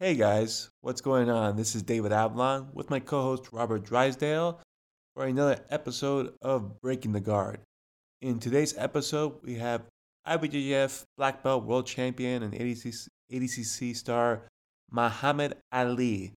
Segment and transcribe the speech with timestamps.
[0.00, 1.56] Hey guys, what's going on?
[1.56, 4.60] This is David Avellan with my co host Robert Drysdale
[5.12, 7.58] for another episode of Breaking the Guard.
[8.22, 9.82] In today's episode, we have
[10.24, 14.42] IBJJF Black Belt World Champion and ADCC, ADCC star
[14.88, 16.32] Muhammad Ali.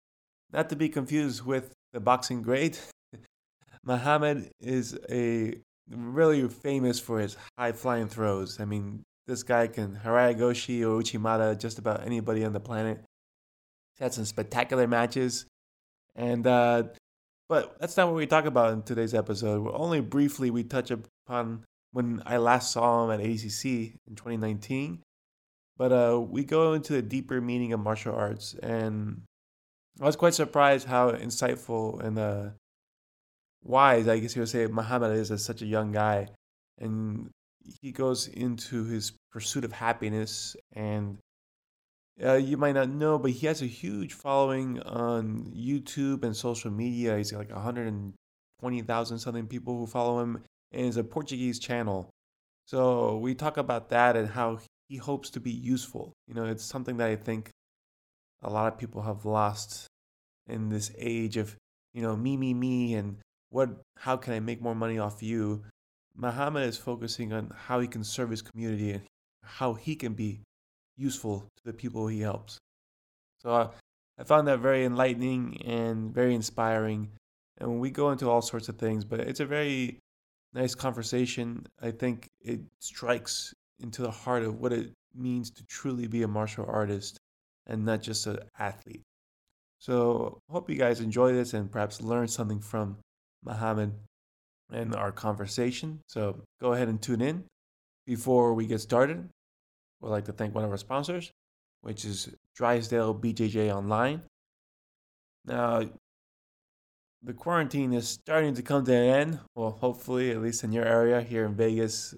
[0.52, 2.84] Not to be confused with the boxing great.
[3.84, 5.54] Muhammad is a
[5.88, 8.58] really famous for his high flying throws.
[8.58, 13.04] I mean, this guy can Harai Goshi or Uchimata just about anybody on the planet.
[14.02, 15.46] Had some spectacular matches.
[16.16, 16.84] And uh,
[17.48, 19.62] but that's not what we talk about in today's episode.
[19.62, 25.02] We're only briefly we touch upon when I last saw him at ADCC in 2019.
[25.78, 29.22] But uh, we go into the deeper meaning of martial arts, and
[30.00, 32.48] I was quite surprised how insightful and uh,
[33.62, 36.28] wise, I guess you would say, Muhammad is as such a young guy.
[36.78, 37.30] And
[37.80, 41.18] he goes into his pursuit of happiness and
[42.22, 46.70] uh, you might not know, but he has a huge following on YouTube and social
[46.70, 47.16] media.
[47.16, 52.10] He's got like 120,000 something people who follow him, and it's a Portuguese channel.
[52.66, 56.12] So we talk about that and how he hopes to be useful.
[56.28, 57.50] You know, it's something that I think
[58.42, 59.86] a lot of people have lost
[60.46, 61.56] in this age of,
[61.94, 63.16] you know, me, me, me, and
[63.50, 65.64] what, how can I make more money off you?
[66.14, 69.02] Muhammad is focusing on how he can serve his community and
[69.42, 70.40] how he can be
[70.96, 72.58] useful to the people he helps.
[73.38, 73.70] So uh,
[74.18, 77.10] I found that very enlightening and very inspiring.
[77.58, 79.98] And we go into all sorts of things, but it's a very
[80.52, 81.66] nice conversation.
[81.80, 86.28] I think it strikes into the heart of what it means to truly be a
[86.28, 87.18] martial artist
[87.66, 89.02] and not just an athlete.
[89.78, 92.98] So, hope you guys enjoy this and perhaps learn something from
[93.44, 93.92] Muhammad
[94.72, 96.00] and our conversation.
[96.06, 97.44] So, go ahead and tune in.
[98.06, 99.28] Before we get started,
[100.02, 101.30] we'd like to thank one of our sponsors,
[101.80, 104.22] which is Drysdale BJJ Online.
[105.44, 105.84] Now,
[107.22, 109.40] the quarantine is starting to come to an end.
[109.54, 112.14] Well, hopefully, at least in your area here in Vegas,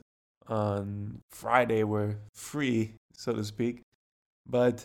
[0.46, 3.82] on Friday, we're free, so to speak.
[4.46, 4.84] But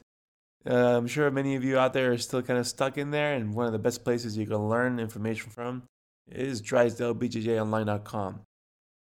[0.69, 3.33] uh, I'm sure many of you out there are still kind of stuck in there,
[3.33, 5.83] and one of the best places you can learn information from
[6.29, 8.41] is DrysdaleBJJOnline.com.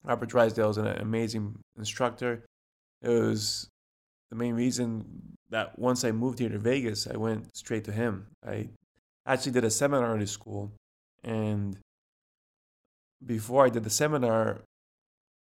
[0.04, 2.44] Robert Drysdale is an amazing instructor.
[3.02, 3.68] It was
[4.30, 8.26] the main reason that once I moved here to Vegas, I went straight to him.
[8.46, 8.68] I
[9.26, 10.72] actually did a seminar at his school,
[11.24, 11.76] and
[13.24, 14.60] before I did the seminar,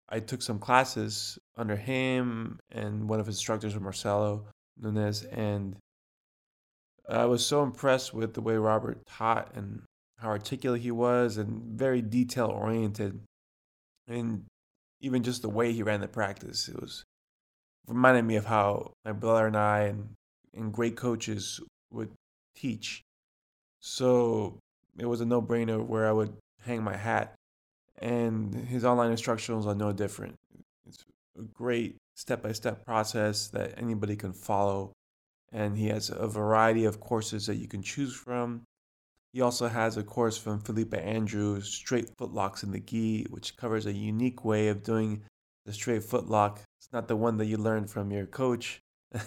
[0.08, 4.46] I took some classes under him and one of his instructors, Marcelo
[4.80, 5.76] Nunes, and
[7.08, 9.82] I was so impressed with the way Robert taught and
[10.18, 13.20] how articulate he was and very detail oriented.
[14.08, 14.44] And
[15.00, 17.04] even just the way he ran the practice, it was
[17.86, 20.08] reminded me of how my brother and I and,
[20.54, 21.60] and great coaches
[21.90, 22.10] would
[22.54, 23.02] teach.
[23.80, 24.58] So
[24.98, 27.34] it was a no brainer where I would hang my hat.
[27.98, 30.34] And his online instructionals are no different.
[30.86, 31.04] It's
[31.38, 34.92] a great step by step process that anybody can follow.
[35.52, 38.62] And he has a variety of courses that you can choose from.
[39.32, 43.86] He also has a course from Felipe Andrew, Straight Footlocks in the Gi, which covers
[43.86, 45.22] a unique way of doing
[45.66, 46.58] the straight footlock.
[46.78, 48.80] It's not the one that you learned from your coach.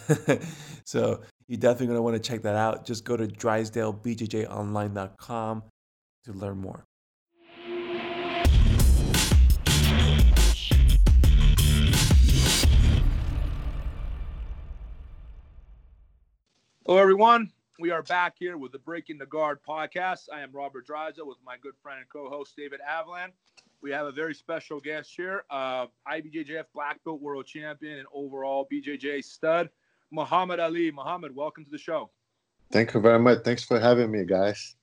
[0.85, 2.85] so you're definitely going to want to check that out.
[2.85, 5.63] Just go to drysdalebjjonline.com
[6.23, 6.85] to learn more.
[16.85, 17.51] Hello, everyone.
[17.79, 20.29] We are back here with the Breaking the Guard podcast.
[20.33, 23.31] I am Robert Drysdale with my good friend and co-host David Avellan.
[23.81, 28.67] We have a very special guest here, uh, IBJJF Black Belt World Champion and overall
[28.71, 29.69] BJJ stud,
[30.11, 30.91] Muhammad Ali.
[30.91, 32.09] Muhammad, welcome to the show.
[32.71, 33.39] Thank you very much.
[33.45, 34.75] Thanks for having me, guys.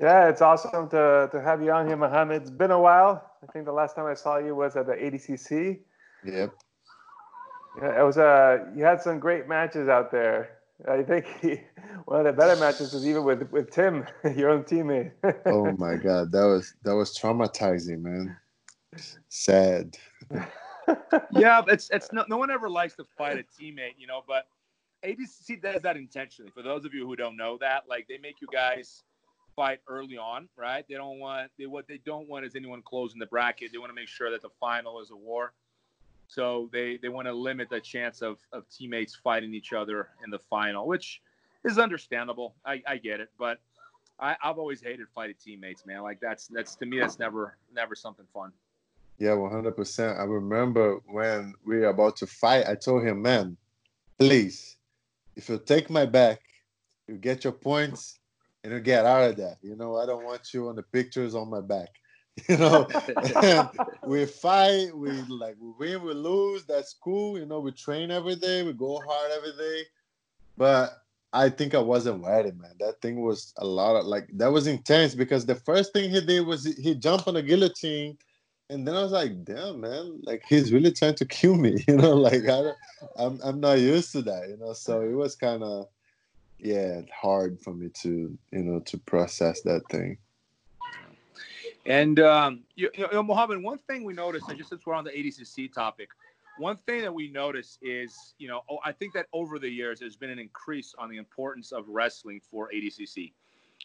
[0.00, 2.42] Yeah, it's awesome to, to have you on here, Muhammad.
[2.42, 3.30] It's been a while.
[3.42, 5.78] I think the last time I saw you was at the ADCC.
[6.24, 6.52] Yep.
[7.80, 8.18] Yeah, it was.
[8.18, 10.58] Uh, you had some great matches out there.
[10.88, 11.60] I think he,
[12.06, 14.06] one of the better matches was even with with Tim,
[14.36, 15.12] your own teammate.
[15.46, 18.36] oh my god, that was that was traumatizing, man.
[19.28, 19.96] Sad.
[21.32, 24.46] yeah, it's it's no, no one ever likes to fight a teammate, you know, but
[25.04, 26.50] ADCC does that intentionally.
[26.54, 29.02] For those of you who don't know that, like they make you guys
[29.56, 30.84] fight early on, right?
[30.88, 33.72] They don't want they what they don't want is anyone closing the bracket.
[33.72, 35.52] They want to make sure that the final is a war.
[36.30, 40.30] So they, they want to limit the chance of, of teammates fighting each other in
[40.30, 41.20] the final, which
[41.64, 42.54] is understandable.
[42.64, 43.58] I, I get it, but
[44.20, 46.02] I, I've always hated fighting teammates, man.
[46.02, 48.52] Like that's that's to me that's never never something fun.
[49.18, 50.20] Yeah, one hundred percent.
[50.20, 53.56] I remember when we were about to fight, I told him, man,
[54.16, 54.76] please,
[55.34, 56.40] if you take my back,
[57.08, 58.20] you get your points,
[58.62, 59.56] and you get out of that.
[59.62, 61.88] You know, I don't want you on the pictures on my back.
[62.48, 62.88] You know,
[64.06, 66.64] we fight, we like we win, we lose.
[66.64, 67.38] That's cool.
[67.38, 69.82] You know, we train every day, we go hard every day.
[70.56, 71.00] But
[71.32, 72.74] I think I wasn't ready, man.
[72.80, 76.20] That thing was a lot of like that was intense because the first thing he
[76.20, 78.18] did was he jumped on the guillotine,
[78.68, 81.96] and then I was like, damn, man, like he's really trying to kill me, you
[81.96, 82.72] know, like I
[83.16, 84.72] I'm I'm not used to that, you know.
[84.72, 85.86] So it was kind of
[86.58, 90.18] yeah hard for me to you know to process that thing.
[91.86, 95.04] And um, you, you know, Mohammed, one thing we noticed, and just since we're on
[95.04, 96.10] the ADCC topic,
[96.58, 100.16] one thing that we notice is, you know, I think that over the years there's
[100.16, 103.32] been an increase on the importance of wrestling for ADCC.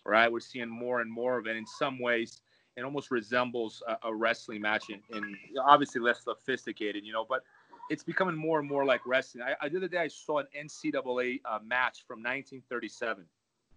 [0.06, 1.56] Right, we're seeing more and more of it.
[1.56, 2.42] In some ways,
[2.75, 7.25] it almost resembles a, a wrestling match, and obviously less sophisticated, you know.
[7.27, 7.44] But
[7.89, 9.44] it's becoming more and more like wrestling.
[9.44, 13.25] I, I the other day I saw an NCAA uh, match from 1937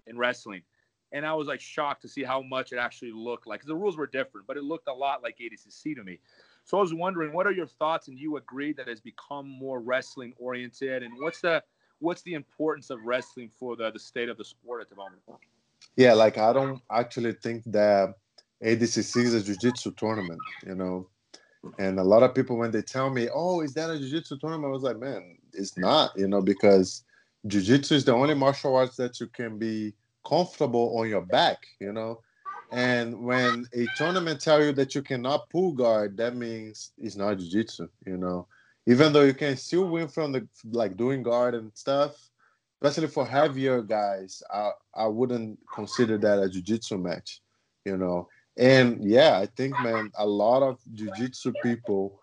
[0.06, 0.62] in wrestling,
[1.12, 3.62] and I was like shocked to see how much it actually looked like.
[3.62, 6.18] the rules were different, but it looked a lot like ADCC to me.
[6.64, 8.08] So I was wondering, what are your thoughts?
[8.08, 11.62] And you agree that has become more wrestling oriented, and what's the
[12.00, 15.22] what's the importance of wrestling for the the state of the sport at the moment?
[15.96, 18.14] Yeah, like I don't actually think that
[18.62, 21.08] ADCC is a jiu-jitsu tournament, you know.
[21.78, 24.66] And a lot of people when they tell me, "Oh, is that a jiu-jitsu tournament?"
[24.66, 27.02] I was like, "Man, it's not," you know, because
[27.46, 29.94] jiu-jitsu is the only martial arts that you can be
[30.28, 32.20] comfortable on your back, you know.
[32.70, 37.38] And when a tournament tell you that you cannot pull guard, that means it's not
[37.38, 38.46] jiu-jitsu, you know.
[38.86, 42.30] Even though you can still win from the like doing guard and stuff,
[42.80, 47.40] especially for heavier guys, I I wouldn't consider that a jiu-jitsu match,
[47.84, 48.28] you know.
[48.58, 52.20] And yeah, I think man, a lot of jiu-jitsu people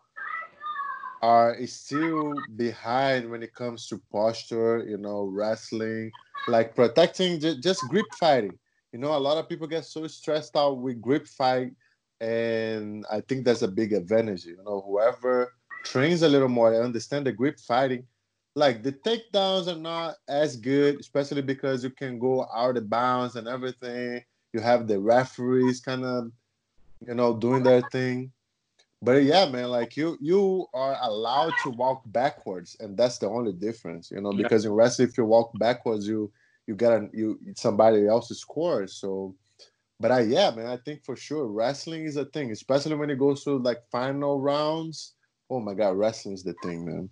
[1.22, 6.12] are still behind when it comes to posture, you know, wrestling,
[6.48, 8.58] like protecting just grip fighting
[8.96, 11.74] you know, a lot of people get so stressed out with grip fight,
[12.22, 14.46] and I think that's a big advantage.
[14.46, 15.52] You know, whoever
[15.84, 18.06] trains a little more, understand the grip fighting.
[18.56, 23.36] Like the takedowns are not as good, especially because you can go out of bounds
[23.36, 24.24] and everything.
[24.54, 26.32] You have the referees kind of,
[27.06, 28.32] you know, doing their thing.
[29.02, 33.54] But yeah, man, like you you are allowed to walk backwards, and that's the only
[33.54, 36.32] difference, you know, because in wrestling, if you walk backwards, you
[36.66, 38.88] you got a, you somebody else's score.
[38.88, 39.36] So,
[40.00, 43.20] but I yeah, man, I think for sure wrestling is a thing, especially when it
[43.20, 45.14] goes to like final rounds.
[45.50, 47.10] Oh my god, wrestling is the thing, man.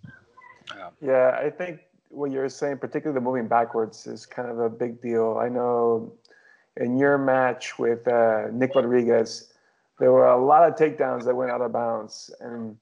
[1.01, 5.01] Yeah, I think what you're saying, particularly the moving backwards, is kind of a big
[5.01, 5.37] deal.
[5.39, 6.13] I know
[6.77, 9.52] in your match with uh, Nick Rodriguez,
[9.99, 12.77] there were a lot of takedowns that went out of bounds, and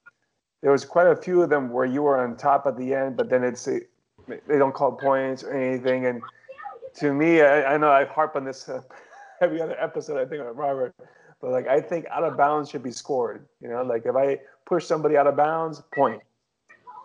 [0.62, 3.16] there was quite a few of them where you were on top at the end,
[3.16, 6.22] but then it's they don't call points or anything, and
[6.96, 8.82] to me, I, I know I harp on this uh,
[9.40, 10.20] every other episode.
[10.20, 10.94] I think of Robert,
[11.40, 13.46] but like I think out of bounds should be scored.
[13.60, 16.22] You know, like if I push somebody out of bounds, point.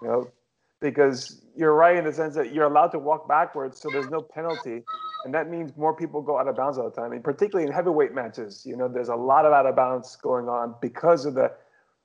[0.01, 0.31] You know,
[0.80, 4.21] because you're right in the sense that you're allowed to walk backwards, so there's no
[4.21, 4.83] penalty,
[5.27, 7.12] and that means more people go out of bounds all the time.
[7.12, 10.47] And particularly in heavyweight matches, you know, there's a lot of out of bounds going
[10.47, 11.51] on because of the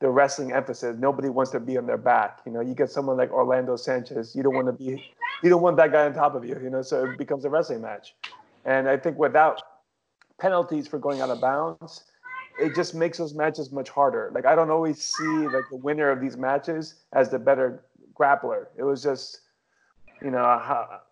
[0.00, 0.96] the wrestling emphasis.
[0.98, 2.40] Nobody wants to be on their back.
[2.44, 5.08] You know, you get someone like Orlando Sanchez, you don't want to be,
[5.44, 6.58] you don't want that guy on top of you.
[6.60, 8.16] You know, so it becomes a wrestling match.
[8.64, 9.62] And I think without
[10.40, 12.02] penalties for going out of bounds,
[12.58, 14.32] it just makes those matches much harder.
[14.34, 17.84] Like I don't always see like the winner of these matches as the better
[18.18, 18.66] grappler.
[18.76, 19.42] It was just,
[20.20, 21.02] you know, how,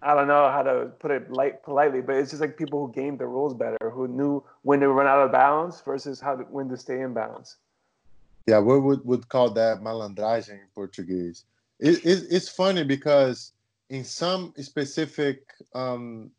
[0.00, 2.92] I don't know how to put it light politely, but it's just like people who
[2.92, 6.44] gamed the rules better, who knew when to run out of bounds versus how to,
[6.44, 7.56] when to stay in bounds.
[8.46, 11.44] Yeah, we would, would call that malandragem in Portuguese.
[11.80, 13.52] It, it, it's funny because
[13.90, 15.42] in some specific
[15.74, 16.30] um,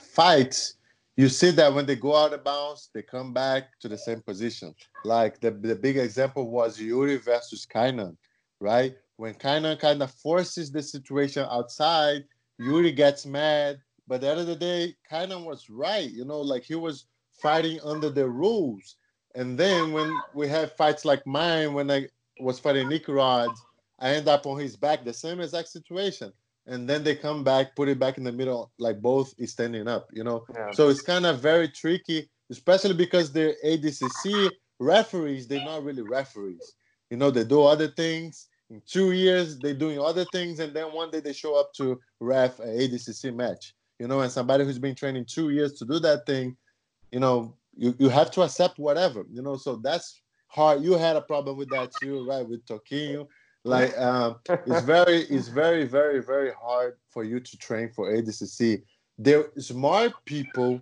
[0.00, 0.74] fights,
[1.16, 4.22] you see that when they go out of bounds, they come back to the same
[4.22, 4.74] position.
[5.04, 8.16] Like the, the big example was Yuri versus Kaynan,
[8.60, 8.94] right?
[9.16, 12.24] When Kaynan kind of forces the situation outside,
[12.58, 13.80] Yuri gets mad.
[14.08, 16.10] But at the end of the day, Kaynan was right.
[16.10, 17.06] You know, like he was
[17.40, 18.96] fighting under the rules.
[19.34, 22.08] And then when we have fights like mine, when I
[22.40, 23.50] was fighting Nick Rod,
[23.98, 26.32] I end up on his back, the same exact situation.
[26.66, 29.88] And then they come back, put it back in the middle, like both is standing
[29.88, 30.44] up, you know?
[30.54, 30.70] Yeah.
[30.72, 36.74] So it's kind of very tricky, especially because they're ADCC referees, they're not really referees.
[37.10, 38.48] You know, they do other things.
[38.72, 40.58] In two years, they're doing other things.
[40.58, 44.20] And then one day they show up to ref a ADCC match, you know?
[44.20, 46.56] And somebody who's been training two years to do that thing,
[47.10, 49.56] you know, you, you have to accept whatever, you know.
[49.56, 50.82] So that's hard.
[50.82, 52.48] You had a problem with that too, right?
[52.48, 53.28] With Toquinho.
[53.64, 58.82] Like um, it's very, it's very, very, very hard for you to train for ADCC.
[59.18, 60.80] They're smart people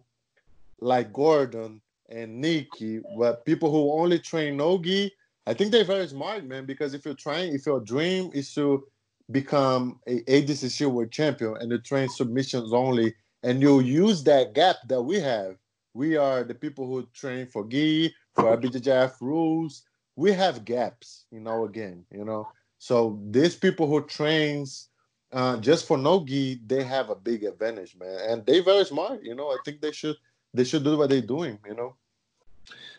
[0.80, 5.12] like Gordon and Nikki, but people who only train nogi,
[5.47, 6.66] I think they're very smart, man.
[6.66, 8.85] Because if you're trying, if your dream is to
[9.30, 14.76] become a ADCC world champion and you train submissions only, and you use that gap
[14.88, 15.56] that we have,
[15.94, 19.82] we are the people who train for gi, for IBJJF rules.
[20.16, 22.49] We have gaps in our game, you know.
[22.78, 24.88] So these people who trains
[25.32, 29.23] uh, just for no gi, they have a big advantage, man, and they very smart.
[29.23, 30.16] You know, I think they should
[30.52, 31.59] they should do what they're doing.
[31.66, 31.97] You know.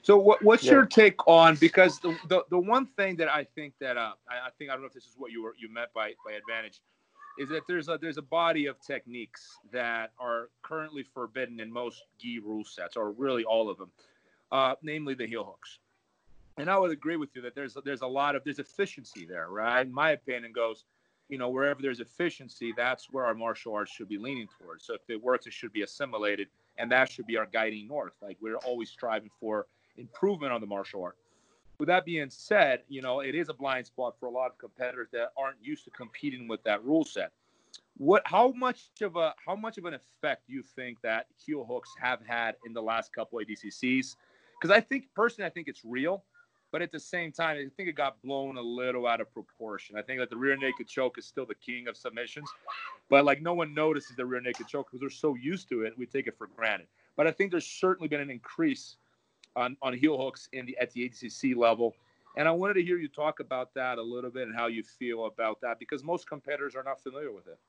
[0.04, 0.72] So what, what's yeah.
[0.72, 4.48] your take on because the, the, the one thing that I think that uh, I,
[4.48, 6.34] I, think I don't know if this is what you were you meant by by
[6.34, 6.82] advantage
[7.38, 12.04] is that there's a there's a body of techniques that are currently forbidden in most
[12.20, 13.92] gi rule sets or really all of them,
[14.52, 15.80] uh, namely the heel hooks.
[16.58, 19.50] And I would agree with you that there's there's a lot of there's efficiency there,
[19.50, 19.90] right?
[19.90, 20.86] My opinion goes,
[21.30, 24.86] you know, wherever there's efficiency, that's where our martial arts should be leaning towards.
[24.86, 28.14] So if it works, it should be assimilated, and that should be our guiding north.
[28.22, 29.68] Like we're always striving for
[29.98, 31.18] improvement on the martial art.
[31.80, 34.58] With that being said, you know, it is a blind spot for a lot of
[34.58, 37.32] competitors that aren't used to competing with that rule set.
[37.98, 41.66] What how much of a how much of an effect do you think that heel
[41.66, 44.16] hooks have had in the last couple of ADCCs?
[44.60, 46.24] Because I think personally, I think it's real,
[46.72, 49.98] but at the same time, I think it got blown a little out of proportion.
[49.98, 52.50] I think that the rear naked choke is still the king of submissions,
[53.10, 55.98] but like no one notices the rear naked choke because they're so used to it,
[55.98, 56.88] we take it for granted.
[57.18, 58.98] But I think there's certainly been an increase
[59.56, 61.96] on, on heel hooks in the at the ADCC level.
[62.38, 64.84] And I wanted to hear you talk about that a little bit and how you
[64.84, 67.60] feel about that because most competitors are not familiar with it.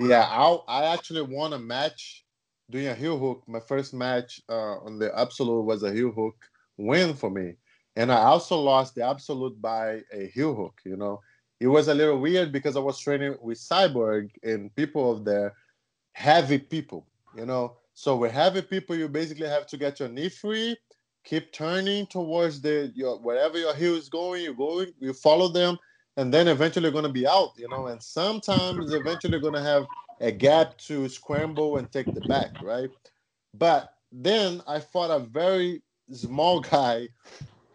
[0.00, 2.24] Yeah, I I actually won a match
[2.70, 3.42] doing a heel hook.
[3.46, 6.36] My first match uh, on the absolute was a heel hook
[6.76, 7.54] win for me,
[7.96, 10.80] and I also lost the absolute by a heel hook.
[10.84, 11.20] You know,
[11.60, 15.52] it was a little weird because I was training with Cyborg and people of the
[16.12, 17.06] heavy people.
[17.36, 20.76] You know, so with heavy people, you basically have to get your knee free
[21.28, 25.76] keep turning towards the your wherever your heel is going you're going you follow them
[26.16, 27.88] and then eventually you're going to be out you know?
[27.88, 29.84] And sometimes eventually you're going to have
[30.20, 32.88] a gap to scramble and take the back right?
[33.52, 37.08] But then i fought a very small guy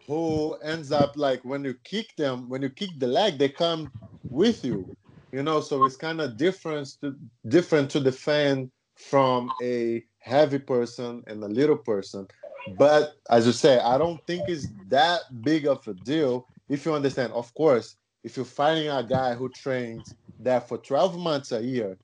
[0.08, 3.92] who ends up like when you kick them when you kick the leg they come
[4.30, 4.88] with you
[5.30, 5.60] you know?
[5.60, 7.14] So it's kind of different to
[7.46, 12.26] different to defend from a heavy person and a little person
[12.66, 16.94] but as you say, I don't think it's that big of a deal if you
[16.94, 17.32] understand.
[17.32, 21.98] Of course, if you're finding a guy who trains that for 12 months a year,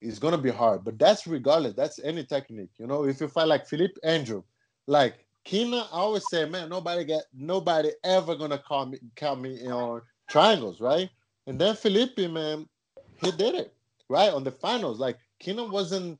[0.00, 0.84] it's gonna be hard.
[0.84, 1.74] But that's regardless.
[1.74, 2.70] That's any technique.
[2.78, 4.42] You know, if you fight like Felipe Andrew,
[4.86, 9.66] like Kaynan, I always say, man, nobody get nobody ever gonna call me call me
[9.68, 11.10] on triangles, right?
[11.46, 12.68] And then Felipe, man,
[13.16, 13.74] he did it,
[14.08, 14.32] right?
[14.32, 14.98] On the finals.
[15.00, 16.18] Like Kaynan wasn't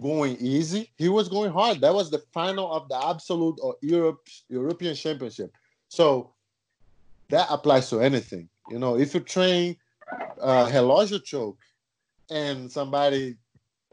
[0.00, 0.90] going easy.
[0.96, 1.80] He was going hard.
[1.80, 5.52] That was the final of the absolute or Europe European Championship.
[5.88, 6.32] So
[7.30, 8.48] that applies to anything.
[8.70, 9.76] You know, if you train
[10.40, 11.58] uh relógio choke
[12.30, 13.36] and somebody,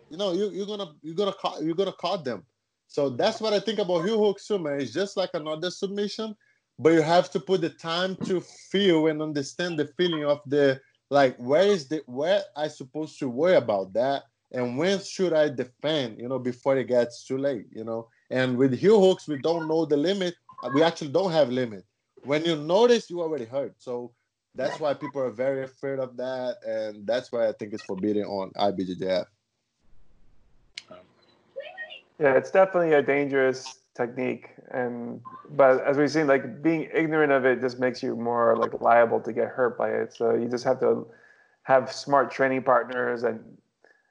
[0.10, 2.43] you know, you, you're gonna you're gonna caught you're gonna caught them.
[2.88, 4.79] So that's what I think about heel hook man.
[4.79, 6.36] It's just like another submission,
[6.77, 10.79] but you have to put the time to feel and understand the feeling of the
[11.10, 15.50] like where is the where I supposed to worry about that and when should I
[15.50, 18.07] defend, you know, before it gets too late, you know.
[18.29, 20.36] And with heel hooks, we don't know the limit.
[20.74, 21.83] We actually don't have limit.
[22.24, 23.75] When you notice, you already hurt.
[23.79, 24.13] So
[24.55, 28.24] that's why people are very afraid of that, and that's why I think it's forbidden
[28.25, 29.25] on IBJJF.
[32.19, 35.19] Yeah, it's definitely a dangerous technique, and
[35.50, 39.19] but as we've seen, like being ignorant of it just makes you more like liable
[39.22, 40.13] to get hurt by it.
[40.13, 41.07] So you just have to
[41.63, 43.39] have smart training partners and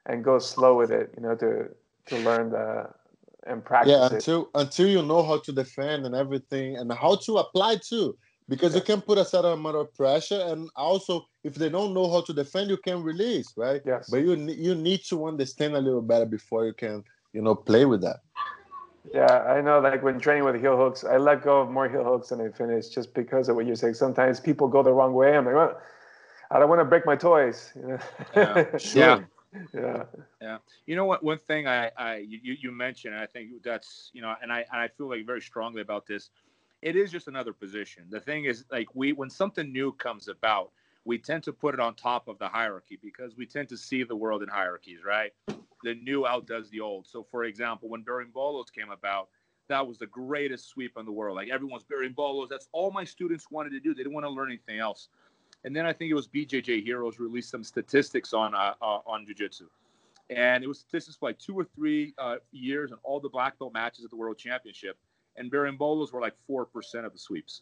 [0.05, 1.69] and go slow with it, you know, to
[2.07, 2.89] to learn the
[3.45, 3.91] and practice.
[3.91, 4.49] Yeah, until it.
[4.55, 8.17] until you know how to defend and everything, and how to apply too,
[8.49, 12.09] because you can put a certain amount of pressure, and also if they don't know
[12.11, 13.81] how to defend, you can release, right?
[13.85, 14.09] Yes.
[14.09, 17.85] But you you need to understand a little better before you can, you know, play
[17.85, 18.17] with that.
[19.13, 19.79] Yeah, I know.
[19.79, 22.49] Like when training with heel hooks, I let go of more heel hooks than I
[22.49, 23.95] finish, just because of what you're saying.
[23.95, 25.35] Sometimes people go the wrong way.
[25.35, 25.81] I'm like, well,
[26.49, 27.73] I don't want to break my toys.
[27.75, 27.99] You know?
[28.35, 28.77] yeah.
[28.77, 29.01] sure.
[29.01, 29.19] yeah
[29.73, 30.03] yeah.
[30.41, 30.57] Yeah.
[30.85, 34.35] You know what one thing i i you, you mentioned i think that's you know
[34.41, 36.31] and i and i feel like very strongly about this
[36.83, 38.03] it is just another position.
[38.09, 40.71] The thing is like we when something new comes about
[41.05, 44.03] we tend to put it on top of the hierarchy because we tend to see
[44.03, 45.31] the world in hierarchies right?
[45.83, 47.07] The new outdoes the old.
[47.07, 49.29] So for example when bolos came about
[49.69, 51.37] that was the greatest sweep in the world.
[51.37, 53.93] Like everyone's bolos that's all my students wanted to do.
[53.93, 55.07] They didn't want to learn anything else
[55.63, 59.25] and then I think it was BJJ Heroes released some statistics on uh, uh, on
[59.25, 59.63] jujitsu,
[60.29, 63.57] and it was this is like two or three uh, years and all the black
[63.59, 64.97] belt matches at the World Championship,
[65.37, 67.61] and Berimbolos were like four percent of the sweeps.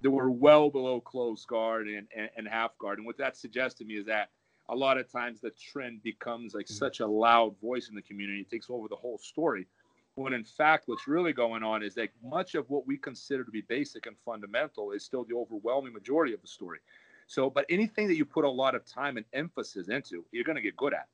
[0.00, 3.78] They were well below close guard and, and, and half guard, and what that suggests
[3.78, 4.30] to me is that
[4.68, 8.40] a lot of times the trend becomes like such a loud voice in the community,
[8.40, 9.66] it takes over the whole story.
[10.14, 13.50] When in fact, what's really going on is that much of what we consider to
[13.50, 16.80] be basic and fundamental is still the overwhelming majority of the story.
[17.32, 20.56] So, but anything that you put a lot of time and emphasis into, you're going
[20.56, 21.08] to get good at.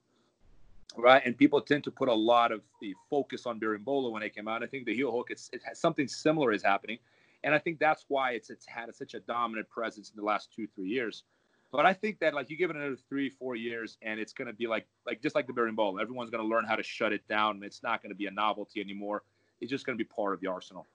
[0.97, 1.23] Right.
[1.25, 4.49] And people tend to put a lot of the focus on Berimbolo when it came
[4.49, 4.65] out.
[4.65, 6.99] I think the heel hook, it's, it has something similar is happening.
[7.45, 10.53] And I think that's why it's, it's had such a dominant presence in the last
[10.53, 11.23] two, three years.
[11.71, 14.49] But I think that like you give it another three, four years, and it's going
[14.49, 16.01] to be like like just like the berimbolo.
[16.01, 17.57] Everyone's going to learn how to shut it down.
[17.57, 19.23] and It's not going to be a novelty anymore.
[19.61, 20.87] It's just going to be part of the arsenal.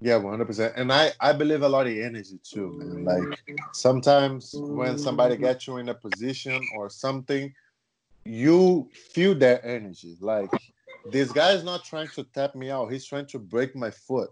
[0.00, 0.74] Yeah, one hundred percent.
[0.76, 3.04] And I I believe a lot of energy too, man.
[3.04, 3.40] Like
[3.72, 7.52] sometimes when somebody gets you in a position or something,
[8.24, 10.16] you feel their energy.
[10.20, 10.50] Like
[11.12, 14.30] this guy is not trying to tap me out; he's trying to break my foot,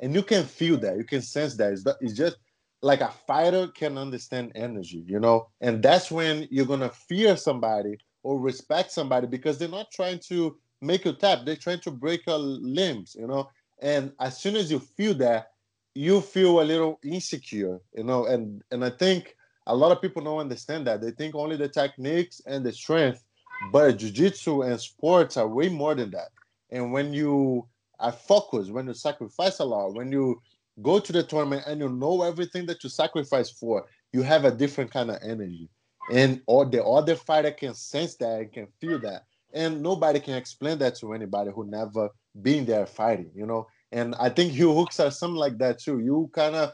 [0.00, 0.96] and you can feel that.
[0.96, 1.72] You can sense that.
[1.72, 2.36] It's, it's just
[2.82, 7.98] like a fighter can understand energy, you know, and that's when you're gonna fear somebody
[8.24, 12.26] or respect somebody because they're not trying to make you tap; they're trying to break
[12.26, 13.48] your limbs, you know
[13.80, 15.52] and as soon as you feel that
[15.94, 18.26] you feel a little insecure you know?
[18.26, 21.00] And and i think a lot of people don't understand that.
[21.00, 23.24] They think only the techniques and the strength
[23.72, 26.28] but jiu-jitsu and sports are way more than that.
[26.70, 27.66] And when you
[28.00, 30.40] are focused when you sacrifice a lot when you
[30.82, 34.50] go to the tournament and you know everything that you sacrifice for you have a
[34.50, 35.68] different kind of energy.
[36.12, 40.34] And or the other fighter can sense that and can feel that and nobody can
[40.34, 42.10] explain that to anybody who never
[42.42, 43.66] been there fighting, you know.
[43.92, 46.00] And I think heel hooks are something like that too.
[46.00, 46.72] You kind of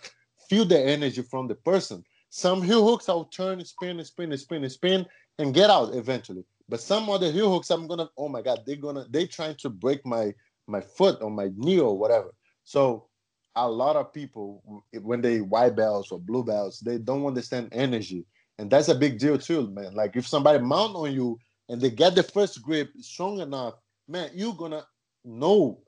[0.49, 2.03] feel the energy from the person.
[2.31, 5.07] Some heel hooks I'll turn, spin, spin, spin, spin,
[5.39, 6.45] and get out eventually.
[6.69, 9.69] But some other heel hooks, I'm gonna, oh my god, they're gonna, they trying to
[9.69, 10.33] break my
[10.67, 12.33] my foot or my knee or whatever.
[12.65, 13.09] So
[13.57, 18.25] a lot of people, when they white belts or blue belts, they don't understand energy,
[18.59, 19.95] and that's a big deal too, man.
[19.95, 21.39] Like if somebody mount on you
[21.71, 23.75] and they get the first grip strong enough,
[24.09, 24.85] man, you're gonna
[25.25, 25.79] know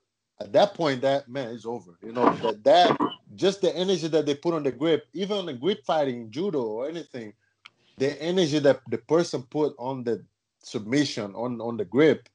[0.41, 1.99] at that point that man is over.
[2.03, 2.99] You know that that
[3.35, 6.63] just the energy that they put on the grip, even on the grip fighting, judo
[6.63, 7.33] or anything,
[7.99, 10.25] the energy that the person put on the
[10.63, 12.29] submission on on the grip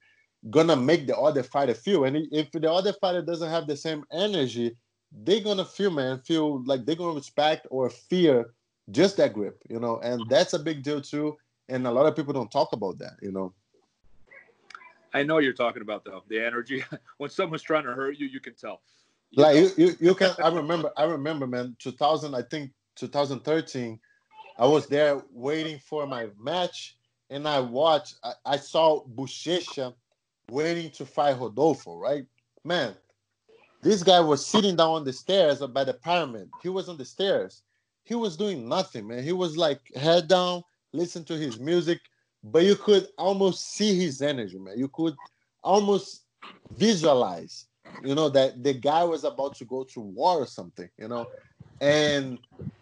[0.49, 2.03] gonna make the other fighter feel.
[2.03, 4.75] And if the other fighter doesn't have the same energy,
[5.23, 8.53] they're gonna feel, man, feel like they're gonna respect or fear
[8.91, 11.38] just that grip, you know, and that's a big deal too.
[11.69, 13.53] And a lot of people don't talk about that, you know.
[15.13, 16.84] I know you're talking about though the energy.
[17.17, 18.82] when someone's trying to hurt you, you can tell.
[19.32, 20.32] You like you, you, you can.
[20.43, 20.91] I remember.
[20.95, 21.75] I remember, man.
[21.80, 22.36] 2000.
[22.36, 23.99] I think 2013.
[24.60, 26.97] I was there waiting for my match,
[27.30, 28.15] and I watched.
[28.23, 29.93] I, I saw Buchecha
[30.49, 31.97] waiting to fight Rodolfo.
[31.97, 32.25] Right,
[32.63, 32.95] man.
[33.82, 36.49] This guy was sitting down on the stairs by the pyramid.
[36.62, 37.62] He was on the stairs.
[38.03, 39.23] He was doing nothing, man.
[39.23, 40.63] He was like head down,
[40.97, 41.99] listen to his music
[42.43, 44.77] but you could almost see his energy, man.
[44.77, 45.15] You could
[45.63, 46.25] almost
[46.71, 47.65] visualize,
[48.03, 51.27] you know, that the guy was about to go to war or something, you know.
[51.81, 52.39] And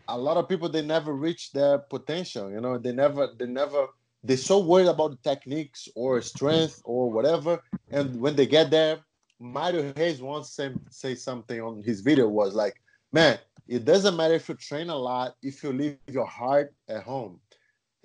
[0.08, 2.78] a lot of people they never reach their potential, you know.
[2.78, 3.88] They never, they never,
[4.24, 7.62] they're so worried about techniques or strength or whatever.
[7.92, 9.00] And when they get there,
[9.40, 12.76] Mario Reis once say, say something on his video was like,
[13.12, 17.04] man, it doesn't matter if you train a lot if you leave your heart at
[17.04, 17.40] home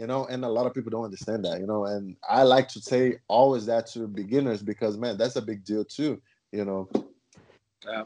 [0.00, 2.66] you know and a lot of people don't understand that you know and i like
[2.68, 6.20] to say always that to beginners because man that's a big deal too
[6.52, 6.88] you know.
[7.86, 8.04] Yeah.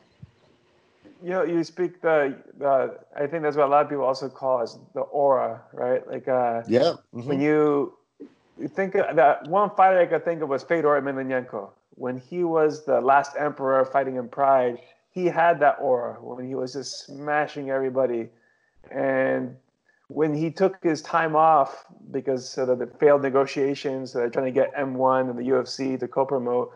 [1.22, 4.28] You know you speak the, the i think that's what a lot of people also
[4.28, 6.06] call as the aura right?
[6.06, 7.28] Like uh yeah mm-hmm.
[7.28, 7.94] when you
[8.58, 11.70] you think that one fighter i could think of was fedor emelianenko.
[11.96, 14.78] When he was the last emperor fighting in pride
[15.12, 18.28] he had that aura when he was just smashing everybody.
[18.90, 19.56] And
[20.08, 24.74] when he took his time off because of the failed negotiations, they're trying to get
[24.74, 26.72] M1 and the UFC to co-promote.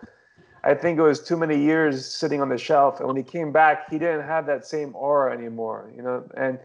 [0.64, 3.52] I think it was too many years sitting on the shelf, and when he came
[3.52, 5.92] back, he didn't have that same aura anymore.
[5.94, 6.58] You know, and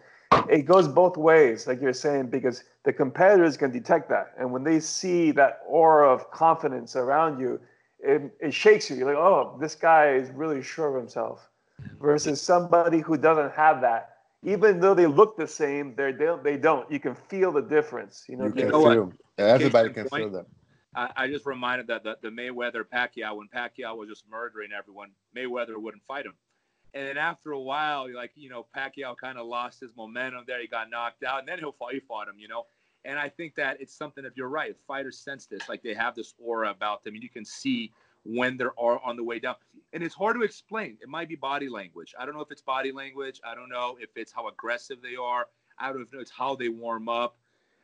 [0.49, 4.63] it goes both ways, like you're saying, because the competitors can detect that, and when
[4.63, 7.60] they see that aura of confidence around you,
[7.99, 8.95] it, it shakes you.
[8.95, 11.49] You're like, oh, this guy is really sure of himself,
[12.02, 14.12] versus somebody who doesn't have that
[14.43, 16.43] even though they look the same, they don't.
[16.43, 16.89] They don't.
[16.91, 18.25] You can feel the difference.
[18.27, 18.45] You know.
[18.45, 18.75] You can feel.
[18.75, 20.45] Oh, everybody can feel them.
[20.95, 25.10] I, I, just reminded that the, the Mayweather Pacquiao when Pacquiao was just murdering everyone,
[25.36, 26.36] Mayweather wouldn't fight him.
[26.93, 30.62] And then after a while, like you know, Pacquiao kind of lost his momentum there.
[30.62, 31.95] He got knocked out, and then he'll fight.
[31.95, 32.65] He fought him, you know.
[33.06, 34.23] And I think that it's something.
[34.23, 35.67] If you're right, fighters sense this.
[35.67, 37.91] Like they have this aura about them, and you can see
[38.24, 39.56] when they're on the way down.
[39.94, 40.98] And it's hard to explain.
[41.02, 42.16] It might be body language.
[42.18, 43.40] I don't know if it's body language.
[43.46, 45.48] I don't know if it's how aggressive they are.
[45.78, 47.36] I don't know if it's how they warm up.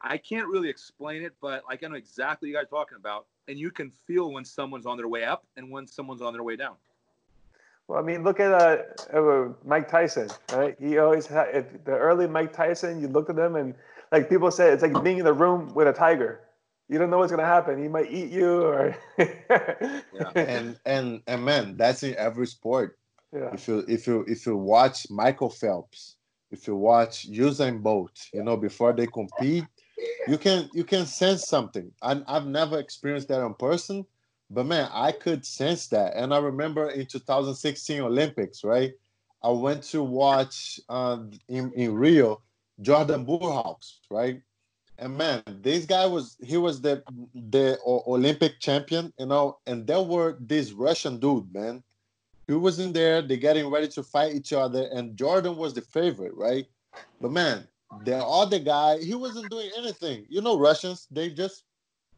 [0.02, 2.97] I can't really explain it, but like I know exactly what you guys are talking
[2.97, 3.25] about.
[3.47, 6.43] And you can feel when someone's on their way up and when someone's on their
[6.43, 6.75] way down.
[7.88, 10.75] Well, I mean, look at uh, uh, Mike Tyson, right?
[10.80, 13.02] He always had the early Mike Tyson.
[13.02, 13.73] You looked at him, and
[14.12, 16.41] like people say, it's like being in the room with a tiger
[16.89, 17.82] you don't know what's gonna happen.
[17.82, 20.32] He might eat you, or yeah.
[20.36, 22.97] And and and man, that's in every sport.
[23.32, 23.54] Yeah.
[23.54, 26.15] If you if you if you watch Michael Phelps,
[26.49, 29.65] if you watch Usain Bolt, you know before they compete,
[30.28, 31.91] you can you can sense something.
[32.02, 34.04] I, I've never experienced that in person,
[34.49, 36.15] but man, I could sense that.
[36.15, 38.93] And I remember in 2016 Olympics, right?
[39.43, 42.41] I went to watch uh, in in Rio
[42.82, 44.41] Jordan Burroughs, right?
[44.99, 50.01] And man, this guy was he was the the Olympic champion, you know, and there
[50.01, 51.81] were this Russian dude, man.
[52.47, 55.81] He was in there, they getting ready to fight each other, and Jordan was the
[55.81, 56.65] favorite, right?
[57.21, 57.67] But man,
[58.03, 60.25] the other guy, he wasn't doing anything.
[60.29, 61.63] You know, Russians, they just,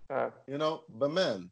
[0.10, 1.50] uh, you know, but man,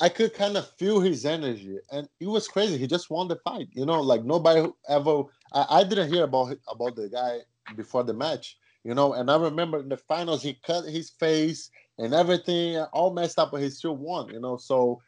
[0.00, 2.78] I could kind of feel his energy, and it was crazy.
[2.78, 5.24] He just won the fight, you know, like nobody ever.
[5.52, 7.40] I, I didn't hear about about the guy
[7.76, 9.14] before the match you know.
[9.14, 13.50] And I remember in the finals, he cut his face and everything, all messed up,
[13.50, 14.56] but he still won, you know.
[14.56, 15.00] So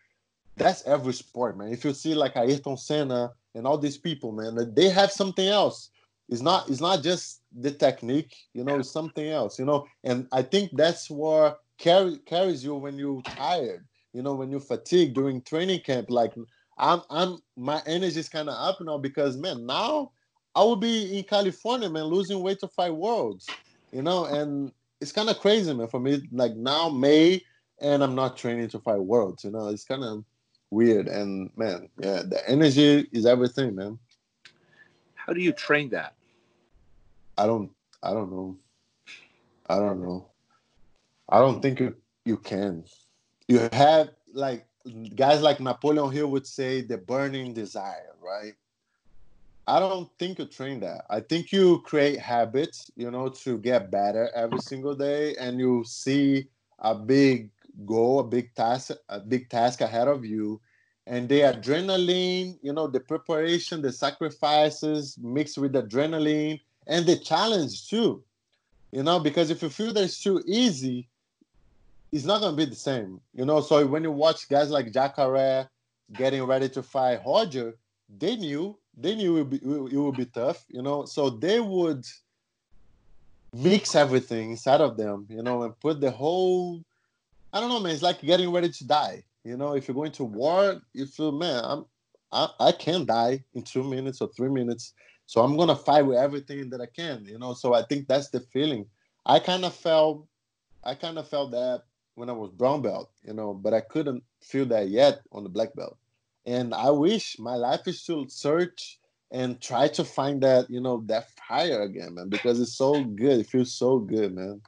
[0.57, 1.73] that's every sport, man.
[1.73, 5.91] If you see like Ayrton Senna and all these people, man, they have something else.
[6.29, 9.87] It's not it's not just the technique, you know, it's something else, you know.
[10.03, 14.61] And I think that's what carry, carries you when you're tired, you know, when you're
[14.61, 16.11] fatigued during training camp.
[16.11, 16.33] Like
[16.79, 20.11] I'm I'm my energy is kind of up now because man, now
[20.57, 23.47] I will be in California, man, losing weight to fight worlds
[23.97, 25.89] you know, and it's kind of crazy, man.
[25.89, 27.43] For me, like now May,
[27.81, 29.43] and I'm not training to fight worlds.
[29.43, 30.23] You know, it's kind of
[30.71, 31.09] weird.
[31.09, 33.99] And man, yeah, the energy is everything, man.
[35.15, 36.13] How do you train that?
[37.39, 37.71] I don't.
[38.03, 38.59] I don't know.
[39.67, 40.29] I don't know.
[41.31, 42.85] I don't think you you can.
[43.49, 44.67] You have like
[45.15, 48.53] guys like Napoleon Hill would say the burning desire, right?
[49.67, 51.05] I don't think you train that.
[51.11, 55.83] I think you create habits, you know, to get better every single day, and you
[55.85, 56.49] see
[56.79, 57.51] a big
[57.85, 60.61] goal, a big task, a big task ahead of you,
[61.07, 67.89] and the adrenaline, you know, the preparation, the sacrifices mixed with adrenaline, and the challenge
[67.89, 68.23] too,
[68.93, 71.09] you know, because if you feel that it's too easy,
[72.13, 73.61] it's not gonna be the same, you know.
[73.61, 75.69] So when you watch guys like Jacare
[76.13, 77.75] getting ready to fight Roger,
[78.09, 81.05] they knew they knew it would, be, it would be tough, you know.
[81.05, 82.05] So they would
[83.53, 86.83] mix everything inside of them, you know, and put the whole.
[87.53, 87.93] I don't know, man.
[87.93, 89.25] It's like getting ready to die.
[89.45, 91.85] You know, if you're going to war, you feel, man, I'm,
[92.33, 94.93] I, I can die in two minutes or three minutes.
[95.27, 97.55] So I'm gonna fight with everything that I can, you know.
[97.55, 98.87] So I think that's the feeling.
[99.25, 100.27] I kind of felt,
[100.85, 101.83] I kind of felt that
[102.15, 105.49] when I was brown belt, you know, but I couldn't feel that yet on the
[105.49, 105.99] black belt
[106.47, 108.99] and i wish my life is to search
[109.33, 113.41] and try to find that you know that fire again man because it's so good.
[113.41, 114.61] It feels so good man.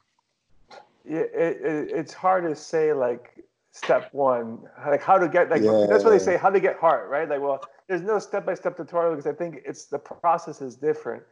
[1.07, 5.61] Yeah it, it, it's hard to say like step one like how to get like
[5.61, 5.85] yeah.
[5.89, 7.29] that's what they say how to get heart right?
[7.29, 11.23] Like well there's no step-by-step tutorial because i think it's the process is different.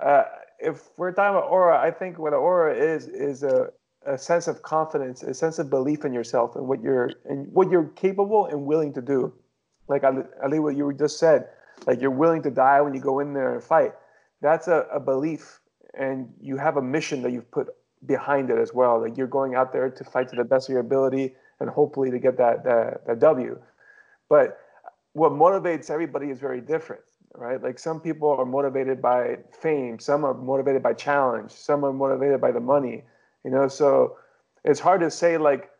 [0.00, 0.24] Uh,
[0.58, 3.68] if we're talking about aura i think what aura is is a,
[4.06, 7.68] a sense of confidence a sense of belief in yourself and what you're and what
[7.70, 9.32] you're capable and willing to do
[9.88, 11.48] like Ali, what you just said,
[11.86, 13.92] like you're willing to die when you go in there and fight.
[14.40, 15.60] That's a, a belief,
[15.94, 17.68] and you have a mission that you've put
[18.06, 19.00] behind it as well.
[19.00, 22.10] Like you're going out there to fight to the best of your ability and hopefully
[22.10, 23.58] to get that that, that W.
[24.28, 24.58] But
[25.12, 27.02] what motivates everybody is very different,
[27.34, 27.62] right?
[27.62, 32.40] Like some people are motivated by fame, some are motivated by challenge, some are motivated
[32.40, 33.02] by the money,
[33.44, 33.68] you know.
[33.68, 34.16] So
[34.64, 35.70] it's hard to say like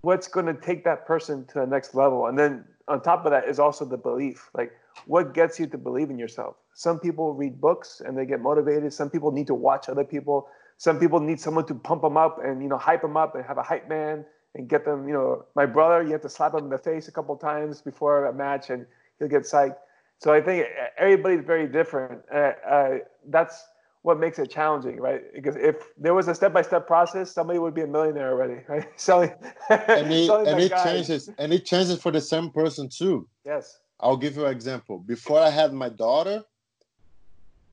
[0.00, 3.30] what's going to take that person to the next level, and then on top of
[3.32, 4.50] that is also the belief.
[4.54, 4.72] Like,
[5.06, 6.56] what gets you to believe in yourself?
[6.74, 8.92] Some people read books and they get motivated.
[8.92, 10.48] Some people need to watch other people.
[10.76, 13.44] Some people need someone to pump them up and you know hype them up and
[13.44, 14.24] have a hype man
[14.54, 15.08] and get them.
[15.08, 17.80] You know, my brother, you have to slap him in the face a couple times
[17.82, 18.86] before a match and
[19.18, 19.76] he'll get psyched.
[20.18, 20.66] So I think
[20.98, 22.22] everybody's very different.
[22.32, 22.98] Uh, uh,
[23.28, 23.64] that's
[24.02, 25.22] what makes it challenging, right?
[25.34, 28.88] Because if there was a step-by-step process, somebody would be a millionaire already, right?
[28.96, 29.32] Selling,
[29.70, 33.28] and it, selling and it changes, and it changes for the same person too.
[33.44, 33.78] Yes.
[34.00, 34.98] I'll give you an example.
[34.98, 36.44] Before I had my daughter,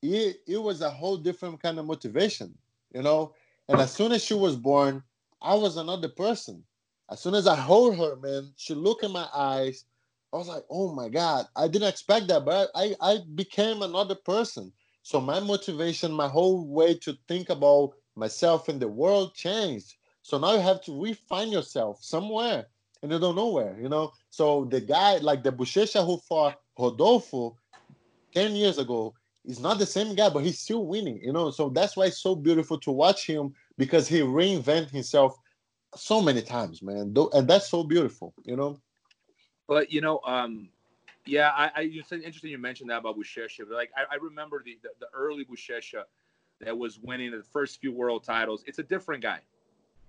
[0.01, 2.53] it, it was a whole different kind of motivation,
[2.93, 3.33] you know.
[3.69, 5.03] And as soon as she was born,
[5.41, 6.63] I was another person.
[7.11, 9.85] As soon as I hold her, man, she looked in my eyes.
[10.33, 14.15] I was like, oh my God, I didn't expect that, but I, I became another
[14.15, 14.73] person.
[15.05, 19.97] So my motivation, my whole way to think about myself and the world changed.
[20.23, 22.65] So now you have to refine yourself somewhere
[23.03, 24.13] and you don't know where, you know.
[24.31, 27.55] So the guy like the Buchecha who fought Rodolfo
[28.33, 29.13] 10 years ago
[29.45, 31.51] is not the same guy, but he's still winning, you know.
[31.51, 35.37] So that's why it's so beautiful to watch him because he reinvent himself
[35.95, 37.13] so many times, man.
[37.31, 38.79] And that's so beautiful, you know.
[39.67, 40.69] But you know, um,
[41.25, 43.69] yeah, I, I it's interesting you mentioned that about Buchecha.
[43.69, 46.03] Like I, I remember the, the, the early Buchecha
[46.61, 48.63] that was winning the first few world titles.
[48.67, 49.39] It's a different guy.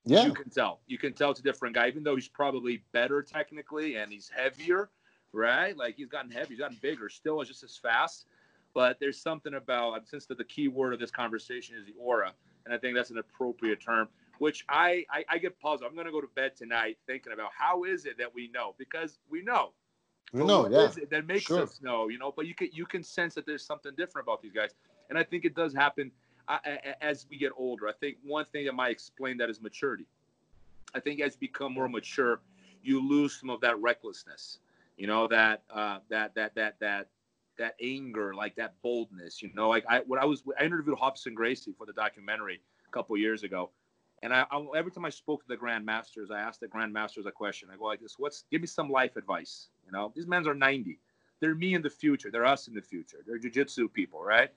[0.05, 0.81] Yeah, you can tell.
[0.87, 4.31] You can tell it's a different guy, even though he's probably better technically and he's
[4.35, 4.91] heavier,
[5.33, 5.77] right?
[5.77, 7.09] Like he's gotten heavy, he's gotten bigger.
[7.09, 8.27] Still, is just as fast.
[8.73, 12.33] But there's something about since the, the key word of this conversation is the aura,
[12.65, 15.89] and I think that's an appropriate term which I, I, I get puzzled.
[15.89, 18.75] I'm going to go to bed tonight thinking about how is it that we know
[18.79, 19.73] because we know.
[20.33, 20.91] We know, yeah.
[21.11, 21.62] that makes sure.
[21.62, 22.33] us know, you know?
[22.35, 24.71] But you can you can sense that there's something different about these guys,
[25.09, 26.11] and I think it does happen
[26.49, 26.59] uh,
[27.01, 27.89] as we get older.
[27.89, 30.07] I think one thing that might explain that is maturity.
[30.95, 32.41] I think as you become more mature,
[32.83, 34.59] you lose some of that recklessness.
[34.97, 37.09] You know that uh, that that that that
[37.59, 39.43] that anger, like that boldness.
[39.43, 42.91] You know, like I when I was I interviewed Robson Gracie for the documentary a
[42.91, 43.71] couple years ago,
[44.23, 47.33] and I, I, every time I spoke to the grandmasters, I asked the grandmasters a
[47.33, 47.69] question.
[47.73, 50.55] I go like this: "What's give me some life advice?" You know, these men are
[50.55, 50.99] 90.
[51.40, 52.31] They're me in the future.
[52.31, 53.18] They're us in the future.
[53.27, 54.51] They're jujitsu people, right?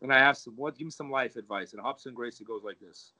[0.00, 0.76] And I asked them, "What?
[0.76, 3.12] Give me some life advice." And Robson Gracie goes like this: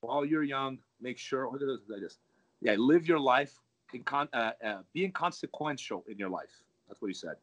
[0.00, 2.18] "While you're young, make sure look at this.
[2.60, 3.60] Yeah, live your life.
[3.92, 6.62] In con, uh, uh, be inconsequential in your life.
[6.88, 7.36] That's what he said."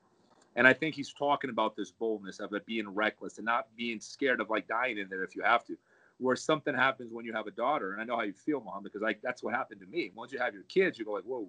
[0.56, 4.02] And I think he's talking about this boldness of it being reckless and not being
[4.02, 5.78] scared of like dying in there if you have to
[6.22, 8.84] where something happens when you have a daughter, and I know how you feel, mom,
[8.84, 10.12] because like that's what happened to me.
[10.16, 11.48] Once you have your kids, you go like, whoa,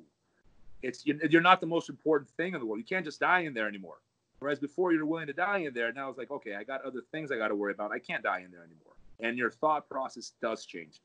[0.83, 2.79] it's you're not the most important thing in the world.
[2.79, 3.99] You can't just die in there anymore.
[4.39, 7.03] Whereas before you're willing to die in there, now it's like, okay, I got other
[7.13, 7.93] things I got to worry about.
[7.93, 8.95] I can't die in there anymore.
[9.21, 11.01] And your thought process does change.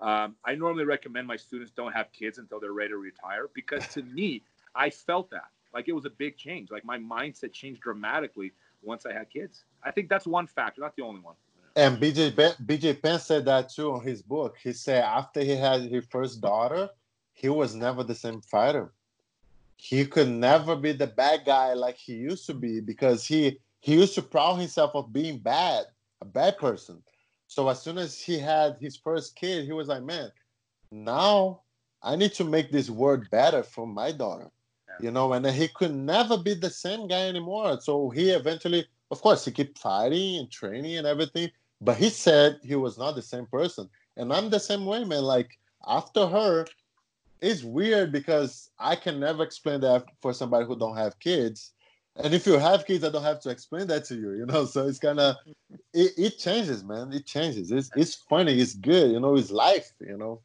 [0.00, 3.86] Um, I normally recommend my students don't have kids until they're ready to retire because
[3.88, 4.42] to me,
[4.74, 6.70] I felt that like it was a big change.
[6.70, 8.52] Like my mindset changed dramatically
[8.82, 9.64] once I had kids.
[9.82, 11.34] I think that's one factor, not the only one.
[11.76, 12.32] And BJ
[12.64, 14.56] BJ Penn said that too on his book.
[14.62, 16.88] He said after he had his first daughter,
[17.32, 18.92] he was never the same fighter.
[19.82, 23.94] He could never be the bad guy like he used to be because he he
[23.94, 25.86] used to proud himself of being bad,
[26.20, 27.02] a bad person.
[27.46, 30.30] So as soon as he had his first kid, he was like, man,
[30.92, 31.62] now
[32.02, 34.50] I need to make this world better for my daughter.
[35.00, 37.80] You know, and he could never be the same guy anymore.
[37.80, 42.60] So he eventually, of course, he kept fighting and training and everything, but he said
[42.62, 43.88] he was not the same person.
[44.18, 45.22] And I'm the same way, man.
[45.22, 46.66] Like after her,
[47.40, 51.72] it's weird because I can never explain that for somebody who don't have kids.
[52.16, 54.64] And if you have kids, I don't have to explain that to you, you know.
[54.74, 55.36] So it's kind of
[55.94, 57.12] it, it changes, man.
[57.12, 57.70] It changes.
[57.70, 58.60] It's it's funny.
[58.60, 59.36] It's good, you know.
[59.36, 60.40] It's life, you know.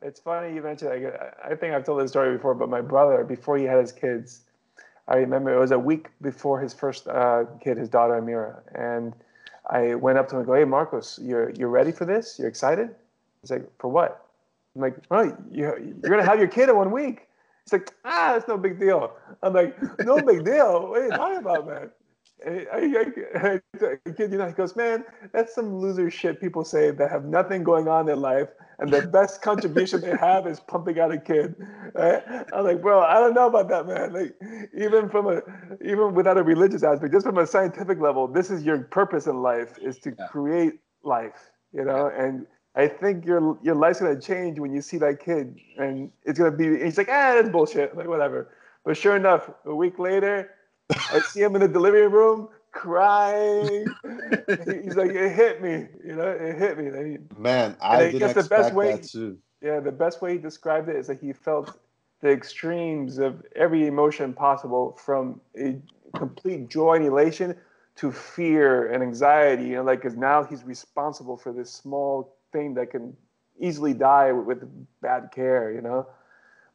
[0.00, 0.90] It's funny you mentioned.
[0.90, 3.90] Like, I think I've told this story before, but my brother, before he had his
[3.90, 4.42] kids,
[5.08, 9.12] I remember it was a week before his first uh, kid, his daughter Amira, and
[9.68, 12.38] I went up to him and go, "Hey, Marcos, you're you're ready for this?
[12.38, 12.94] You're excited?"
[13.42, 14.27] He's like, "For what?"
[14.78, 17.26] I'm like, "Oh, you, you're gonna have your kid in one week."
[17.64, 19.12] He's like, "Ah, it's no big deal."
[19.42, 20.88] I'm like, "No big deal.
[20.88, 21.90] What are you talking about, man?"
[22.46, 26.92] I, I, I, kid you know, he goes, man, that's some loser shit people say
[26.92, 31.00] that have nothing going on in life, and the best contribution they have is pumping
[31.00, 31.56] out a kid.
[31.94, 32.22] Right?
[32.52, 34.12] I'm like, bro, I don't know about that, man.
[34.12, 34.36] Like,
[34.78, 35.42] even from a,
[35.84, 39.42] even without a religious aspect, just from a scientific level, this is your purpose in
[39.42, 40.26] life is to yeah.
[40.28, 42.46] create life, you know, and.
[42.78, 46.52] I think your your life's gonna change when you see that kid, and it's gonna
[46.52, 46.78] be.
[46.78, 48.54] He's like, ah, that's bullshit, like whatever.
[48.84, 50.52] But sure enough, a week later,
[50.88, 53.84] I see him in the delivery room crying.
[54.46, 56.84] He's like, it hit me, you know, it hit me.
[56.84, 59.38] He, Man, I, I didn't expect the best way, that too.
[59.60, 61.80] Yeah, the best way he described it is that he felt
[62.20, 65.76] the extremes of every emotion possible, from a
[66.16, 67.56] complete joy and elation
[67.96, 69.64] to fear and anxiety.
[69.64, 73.16] You know, like because now he's responsible for this small thing that can
[73.60, 75.72] easily die with, with bad care.
[75.72, 76.06] You know,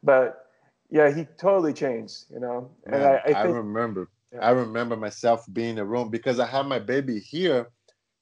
[0.03, 0.47] but
[0.89, 2.69] yeah, he totally changed, you know.
[2.85, 4.39] Man, and I, I, think, I remember, yeah.
[4.39, 7.67] I remember myself being in a room because I had my baby here,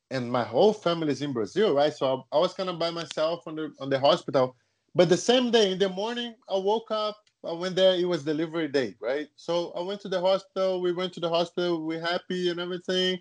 [0.10, 1.94] and my whole family is in Brazil, right?
[1.94, 4.56] So I, I was kind of by myself on the on the hospital.
[4.94, 7.18] But the same day in the morning, I woke up.
[7.46, 7.96] I went there.
[7.96, 9.28] It was delivery day, right?
[9.36, 10.82] So I went to the hospital.
[10.82, 11.86] We went to the hospital.
[11.86, 13.20] We happy and everything.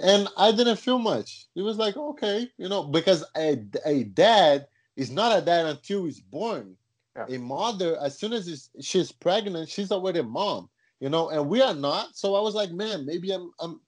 [0.00, 1.46] And I didn't feel much.
[1.54, 6.04] It was like okay, you know, because a, a dad is not a dad until
[6.04, 6.76] he's born.
[7.16, 7.36] Yeah.
[7.36, 10.68] A mother, as soon as she's pregnant, she's already a mom,
[11.00, 12.16] you know, and we are not.
[12.16, 13.80] So I was like, man, maybe I'm, I'm,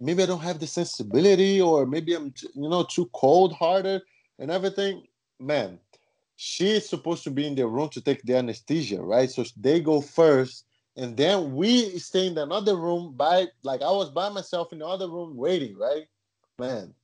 [0.00, 4.02] maybe I don't have the sensibility, or maybe I'm, you know, too cold hearted
[4.38, 5.02] and everything.
[5.38, 5.78] Man,
[6.36, 9.30] she is supposed to be in the room to take the anesthesia, right?
[9.30, 10.64] So they go first
[10.96, 14.86] and then we stay in another room by like I was by myself in the
[14.86, 16.06] other room waiting, right?
[16.58, 16.94] Man.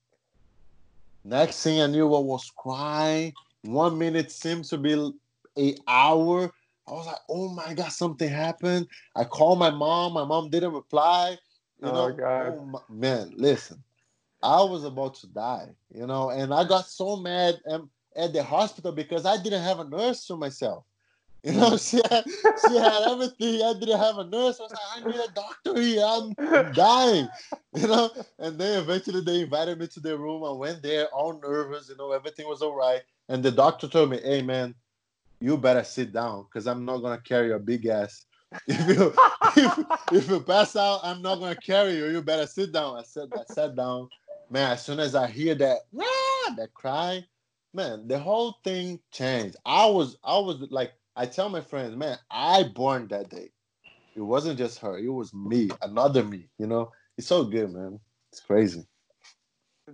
[1.24, 3.32] Next thing I knew I was crying.
[3.62, 5.12] One minute seems to be
[5.58, 6.52] a hour.
[6.86, 8.86] I was like, oh my god, something happened.
[9.16, 10.12] I called my mom.
[10.12, 11.36] My mom didn't reply.
[11.80, 12.54] You oh know, god.
[12.58, 13.82] Oh my, man, listen.
[14.42, 18.42] I was about to die, you know, and I got so mad um, at the
[18.42, 20.84] hospital because I didn't have a nurse to myself.
[21.46, 22.24] You know, she had,
[22.66, 23.62] she had everything.
[23.62, 24.58] I didn't have a nurse.
[24.58, 26.04] I was like, I need a doctor here.
[26.04, 27.28] I'm, dying.
[27.72, 30.42] You know, and then eventually they invited me to their room.
[30.42, 31.88] I went there, all nervous.
[31.88, 33.02] You know, everything was all right.
[33.28, 34.74] And the doctor told me, "Hey, man,
[35.40, 38.24] you better sit down because I'm not gonna carry your big ass.
[38.66, 39.14] If you
[39.56, 39.78] if,
[40.12, 42.06] if you pass out, I'm not gonna carry you.
[42.06, 44.08] You better sit down." I said, I sat down.
[44.50, 45.78] Man, as soon as I hear that,
[46.56, 47.24] that cry,
[47.74, 49.56] man, the whole thing changed.
[49.64, 53.50] I was, I was like I tell my friends, man, I born that day.
[54.14, 56.92] It wasn't just her, it was me, another me, you know?
[57.16, 57.98] It's so good, man.
[58.30, 58.86] It's crazy.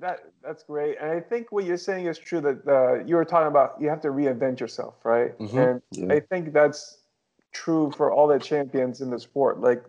[0.00, 2.40] That that's great, and I think what you're saying is true.
[2.40, 5.38] That uh, you were talking about, you have to reinvent yourself, right?
[5.38, 5.58] Mm-hmm.
[5.58, 6.14] And yeah.
[6.14, 7.02] I think that's
[7.52, 9.60] true for all the champions in the sport.
[9.60, 9.84] Like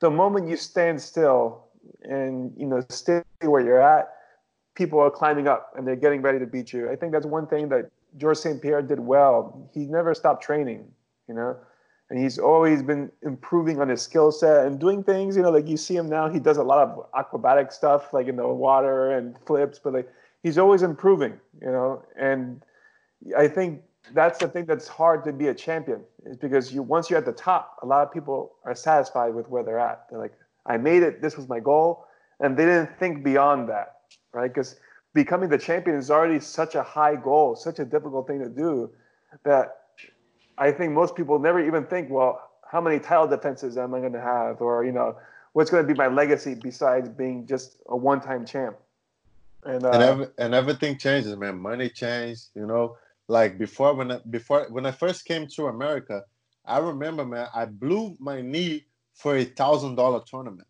[0.00, 1.66] the moment you stand still
[2.02, 4.08] and you know stay where you're at,
[4.74, 6.90] people are climbing up and they're getting ready to beat you.
[6.90, 8.60] I think that's one thing that George St.
[8.60, 9.68] Pierre did well.
[9.72, 10.86] He never stopped training,
[11.28, 11.56] you know,
[12.10, 15.68] and he's always been improving on his skill set and doing things, you know, like
[15.68, 19.12] you see him now, he does a lot of acrobatic stuff, like in the water
[19.12, 20.08] and flips, but like
[20.42, 22.62] he's always improving, you know, and
[23.36, 27.10] I think that's the thing that's hard to be a champion is because you once
[27.10, 30.06] you're at the top, a lot of people are satisfied with where they're at.
[30.08, 30.34] They're like,
[30.66, 32.06] I made it, this was my goal,
[32.40, 33.96] and they didn't think beyond that,
[34.32, 34.48] right?
[34.52, 34.76] Because
[35.16, 38.90] becoming the champion is already such a high goal, such a difficult thing to do
[39.44, 39.78] that
[40.58, 44.12] I think most people never even think, well, how many title defenses am I going
[44.12, 44.60] to have?
[44.60, 45.16] Or, you know,
[45.54, 48.76] what's going to be my legacy besides being just a one time champ?
[49.64, 51.58] And, uh, and, and everything changes, man.
[51.58, 52.96] Money changed, you know.
[53.28, 56.24] Like before, when I, before when I first came to America,
[56.64, 60.68] I remember, man, I blew my knee for a thousand dollar tournament.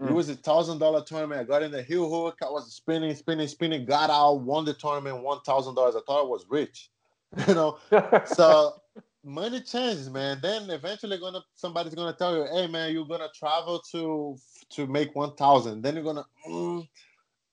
[0.00, 0.10] Mm.
[0.10, 1.40] It was a thousand dollar tournament.
[1.40, 2.38] I got in the heel hook.
[2.42, 3.84] I was spinning, spinning, spinning.
[3.84, 5.96] Got out, won the tournament, one thousand dollars.
[5.96, 6.90] I thought I was rich,
[7.48, 7.78] you know.
[8.26, 8.80] so
[9.24, 10.38] money changes, man.
[10.40, 14.36] Then eventually, gonna somebody's gonna tell you, "Hey, man, you're gonna travel to
[14.70, 15.82] to make one thousand.
[15.82, 16.86] Then you're gonna, mm,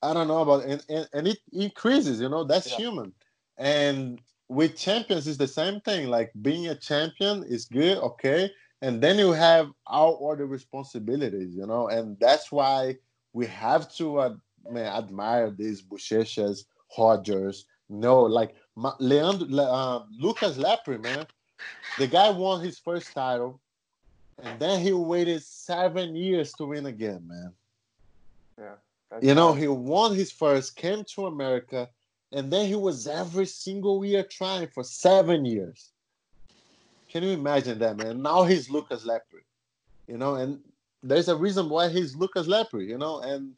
[0.02, 2.20] I don't know about, and, and and it increases.
[2.20, 2.76] You know, that's yeah.
[2.76, 3.12] human.
[3.58, 6.08] And with champions, it's the same thing.
[6.08, 8.52] Like being a champion is good, okay
[8.86, 12.96] and then you have our other responsibilities, you know, and that's why
[13.32, 14.34] we have to uh,
[14.70, 18.54] man, admire these Buchechas, Rogers, no, like
[19.00, 21.26] Leandro, uh, Lucas Lepri, man,
[21.98, 23.60] the guy won his first title,
[24.40, 27.52] and then he waited seven years to win again, man.
[28.56, 31.88] Yeah, you know, he won his first, came to America,
[32.30, 35.90] and then he was every single year trying for seven years.
[37.08, 38.22] Can you imagine that, man?
[38.22, 39.44] Now he's Lucas Lepri,
[40.06, 40.60] you know, and
[41.02, 43.52] there's a reason why he's Lucas Lepri, you know, and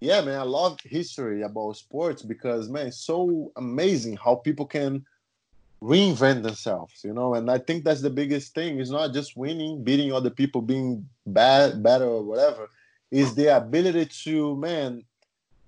[0.00, 5.04] yeah, man, I love history about sports because man, it's so amazing how people can
[5.82, 8.80] reinvent themselves, you know, and I think that's the biggest thing.
[8.80, 12.68] It's not just winning, beating other people, being bad, better, or whatever.
[13.10, 15.02] Is the ability to, man,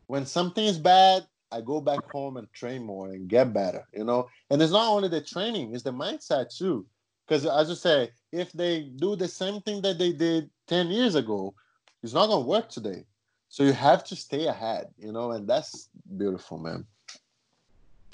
[0.08, 4.04] when something is bad, I go back home and train more and get better, you
[4.04, 4.28] know.
[4.50, 6.86] And it's not only the training, it's the mindset too.
[7.30, 11.14] Because as you say, if they do the same thing that they did 10 years
[11.14, 11.54] ago,
[12.02, 13.04] it's not going to work today.
[13.48, 16.84] So you have to stay ahead, you know, and that's beautiful, man.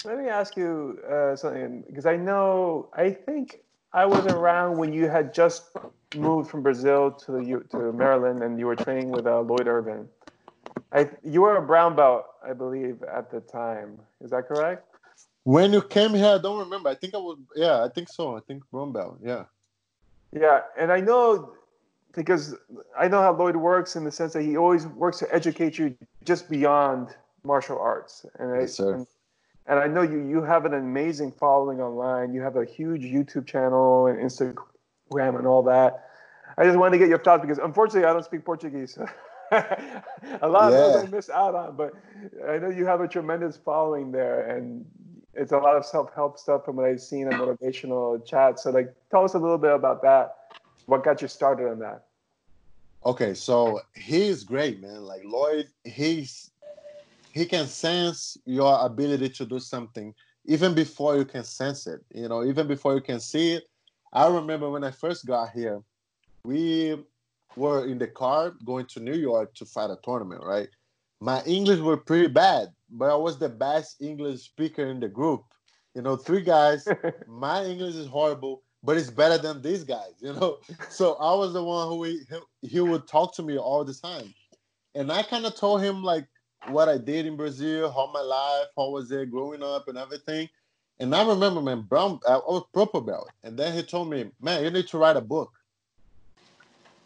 [0.05, 3.61] Let me ask you uh, something because I know, I think
[3.91, 5.71] I was around when you had just
[6.15, 10.07] moved from Brazil to the, to Maryland and you were training with uh, Lloyd Irvin.
[10.91, 13.97] I, you were a brown belt, I believe, at the time.
[14.23, 14.86] Is that correct?
[15.47, 16.89] When you came here, I don't remember.
[16.89, 18.35] I think I was, yeah, I think so.
[18.35, 18.93] I think Brown
[19.23, 19.45] yeah.
[20.33, 21.53] Yeah, and I know
[22.13, 22.53] because
[22.99, 25.95] I know how Lloyd works in the sense that he always works to educate you
[26.25, 28.25] just beyond martial arts.
[28.39, 28.93] And yes, I, sir.
[28.95, 29.07] And,
[29.67, 32.33] and I know you you have an amazing following online.
[32.33, 36.09] You have a huge YouTube channel and Instagram and all that.
[36.57, 38.97] I just wanted to get your thoughts because unfortunately I don't speak Portuguese.
[39.51, 41.93] a lot of those I missed out on, but
[42.49, 44.85] I know you have a tremendous following there, and
[45.37, 48.63] it's a lot of self-help stuff from what I've seen and motivational chats.
[48.63, 50.35] So, like, tell us a little bit about that.
[50.87, 52.05] What got you started on that?
[53.05, 55.03] Okay, so he's great, man.
[55.03, 56.51] Like Lloyd, he's
[57.31, 60.13] he can sense your ability to do something
[60.45, 62.01] even before you can sense it.
[62.13, 63.63] You know, even before you can see it.
[64.11, 65.81] I remember when I first got here,
[66.43, 66.97] we
[67.55, 70.69] were in the car going to New York to fight a tournament, right?
[71.19, 75.43] My English were pretty bad, but I was the best English speaker in the group.
[75.93, 76.87] You know, three guys.
[77.27, 80.13] my English is horrible, but it's better than these guys.
[80.19, 80.57] You know,
[80.89, 82.21] so I was the one who he,
[82.61, 84.33] he would talk to me all the time,
[84.95, 86.27] and I kind of told him like
[86.69, 90.49] what I did in Brazil, how my life, how was it growing up, and everything.
[90.99, 94.63] And I remember, man, brown, I was purple belt, and then he told me, man,
[94.63, 95.51] you need to write a book.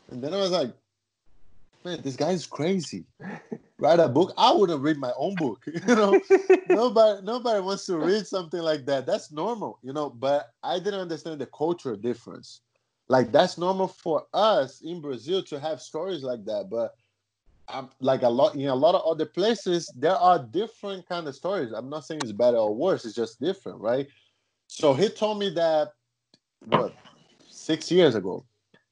[0.10, 0.74] And then I was like,
[1.84, 3.06] man, this guy is crazy.
[3.78, 4.34] Write a book.
[4.38, 5.66] I wouldn't read my own book.
[5.88, 6.22] You know,
[6.70, 9.06] nobody nobody wants to read something like that.
[9.06, 10.10] That's normal, you know.
[10.10, 12.62] But I didn't understand the cultural difference.
[13.10, 16.70] Like that's normal for us in Brazil to have stories like that.
[16.70, 16.94] But
[17.68, 21.36] I'm like a lot in a lot of other places, there are different kind of
[21.36, 21.72] stories.
[21.72, 24.08] I'm not saying it's better or worse, it's just different, right?
[24.68, 25.94] So he told me that
[26.66, 26.94] what
[27.50, 28.46] six years ago.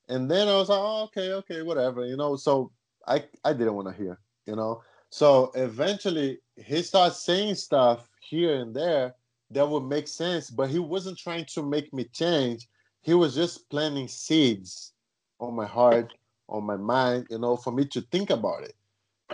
[0.07, 2.35] And then I was like, oh, okay, okay, whatever, you know.
[2.35, 2.71] So
[3.09, 4.81] I I didn't want to hear, you know.
[5.09, 9.15] So eventually he started saying stuff here and there
[9.51, 12.67] that would make sense, but he wasn't trying to make me change.
[13.01, 14.93] He was just planting seeds
[15.39, 16.13] on my heart,
[16.47, 18.75] on my mind, you know, for me to think about it.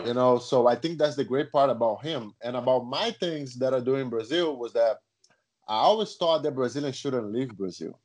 [0.04, 2.34] You know, so I think that's the great part about him.
[2.42, 4.98] And about my things that I do in Brazil was that
[5.68, 7.98] I always thought that Brazilians shouldn't leave Brazil,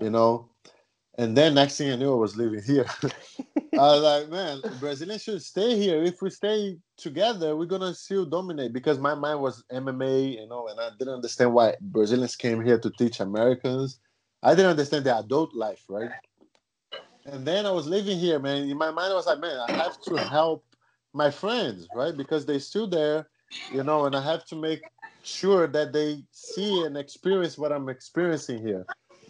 [0.00, 0.48] you know.
[1.16, 2.86] And then next thing I knew, I was living here.
[3.74, 6.02] I was like, man, Brazilians should stay here.
[6.02, 8.72] If we stay together, we're gonna still dominate.
[8.72, 12.78] Because my mind was MMA, you know, and I didn't understand why Brazilians came here
[12.78, 14.00] to teach Americans.
[14.42, 16.10] I didn't understand the adult life, right?
[17.26, 18.68] And then I was living here, man.
[18.68, 20.64] In my mind, I was like, man, I have to help
[21.12, 22.16] my friends, right?
[22.16, 23.28] Because they're still there,
[23.72, 24.82] you know, and I have to make
[25.22, 28.84] sure that they see and experience what I'm experiencing here.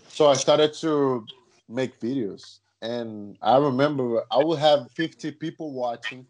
[0.09, 1.25] So I started to
[1.69, 2.59] make videos.
[2.83, 6.27] And I remember I would have 50 people watching,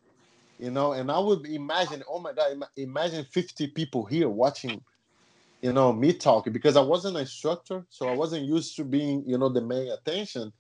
[0.59, 4.80] you know, and I would imagine, oh my God, imagine 50 people here watching,
[5.62, 7.85] you know, me talking because I wasn't an instructor.
[7.91, 10.53] So I wasn't used to being, you know, the main attention.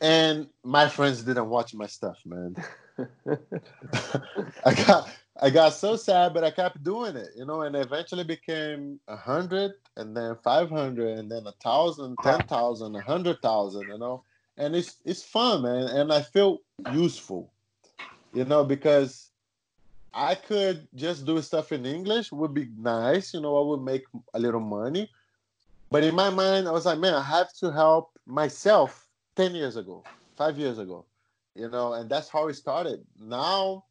[0.00, 2.54] And my friends didn't watch my stuff, man.
[4.64, 5.10] I got
[5.42, 9.16] I got so sad, but I kept doing it, you know, and eventually became a
[9.16, 13.88] hundred, and then five hundred, and then a thousand, thousand, ten thousand, a hundred thousand,
[13.88, 14.22] you know,
[14.56, 17.52] and it's it's fun, man, and I feel useful,
[18.32, 19.30] you know, because
[20.12, 24.04] I could just do stuff in English would be nice, you know, I would make
[24.34, 25.10] a little money,
[25.90, 29.74] but in my mind, I was like, man, I have to help myself ten years
[29.74, 30.04] ago,
[30.36, 31.06] five years ago,
[31.56, 33.04] you know, and that's how it started.
[33.18, 33.84] Now,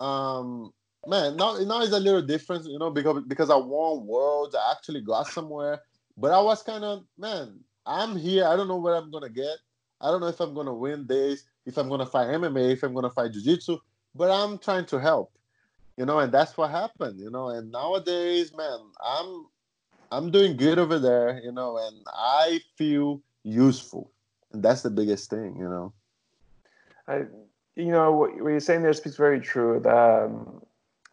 [0.00, 0.72] um,
[1.06, 4.72] man, now now it's a little different, you know, because because I won worlds, I
[4.72, 5.80] actually got somewhere.
[6.16, 8.46] But I was kind of man, I'm here.
[8.46, 9.58] I don't know what I'm gonna get.
[10.00, 12.94] I don't know if I'm gonna win this, if I'm gonna fight MMA, if I'm
[12.94, 13.78] gonna fight jiu-jitsu,
[14.14, 15.32] but I'm trying to help.
[15.96, 17.48] You know, and that's what happened, you know.
[17.48, 19.46] And nowadays, man, I'm
[20.10, 24.10] I'm doing good over there, you know, and I feel useful.
[24.52, 25.92] And that's the biggest thing, you know.
[27.06, 27.24] I
[27.76, 29.80] you know what, you're saying there speaks very true.
[29.80, 30.62] That, um,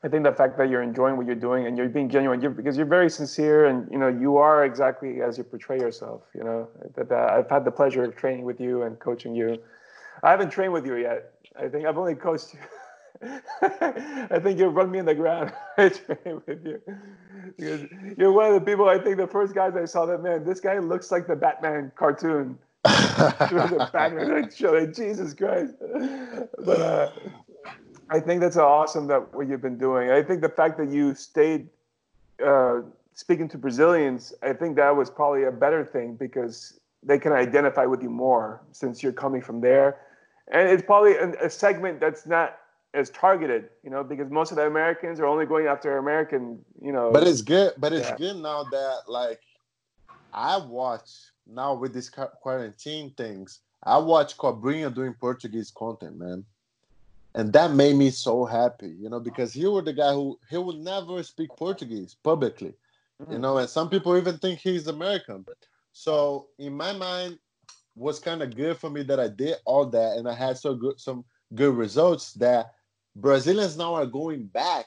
[0.05, 2.51] I think the fact that you're enjoying what you're doing and you're being genuine, you're,
[2.51, 6.21] because you're very sincere and you know you are exactly as you portray yourself.
[6.35, 9.57] You know that, that I've had the pleasure of training with you and coaching you.
[10.21, 11.33] I haven't trained with you yet.
[11.59, 12.59] I think I've only coached you.
[13.63, 15.51] I think you run me in the ground.
[15.79, 16.79] I train with you
[17.57, 17.81] because
[18.15, 18.87] you're one of the people.
[18.87, 21.91] I think the first guys I saw that man, this guy looks like the Batman
[21.95, 22.59] cartoon.
[22.83, 24.85] the Batman show.
[24.85, 25.73] Jesus Christ!
[26.63, 27.09] But uh,
[28.09, 30.11] I think that's awesome that what you've been doing.
[30.11, 31.69] I think the fact that you stayed
[32.45, 32.81] uh,
[33.13, 37.85] speaking to Brazilians, I think that was probably a better thing because they can identify
[37.85, 40.01] with you more since you're coming from there,
[40.51, 42.57] and it's probably a, a segment that's not
[42.93, 46.93] as targeted, you know, because most of the Americans are only going after American, you
[46.93, 47.11] know.
[47.11, 47.73] But it's good.
[47.77, 48.17] But it's yeah.
[48.17, 49.41] good now that like
[50.33, 51.09] I watch
[51.47, 53.61] now with this quarantine things.
[53.83, 56.45] I watch Cobrinha doing Portuguese content, man
[57.35, 60.57] and that made me so happy you know because he was the guy who he
[60.57, 62.73] would never speak portuguese publicly
[63.21, 63.33] mm-hmm.
[63.33, 65.45] you know and some people even think he's american
[65.91, 67.37] so in my mind
[67.95, 70.73] was kind of good for me that i did all that and i had so
[70.73, 71.23] good some
[71.53, 72.71] good results that
[73.15, 74.85] Brazilians now are going back,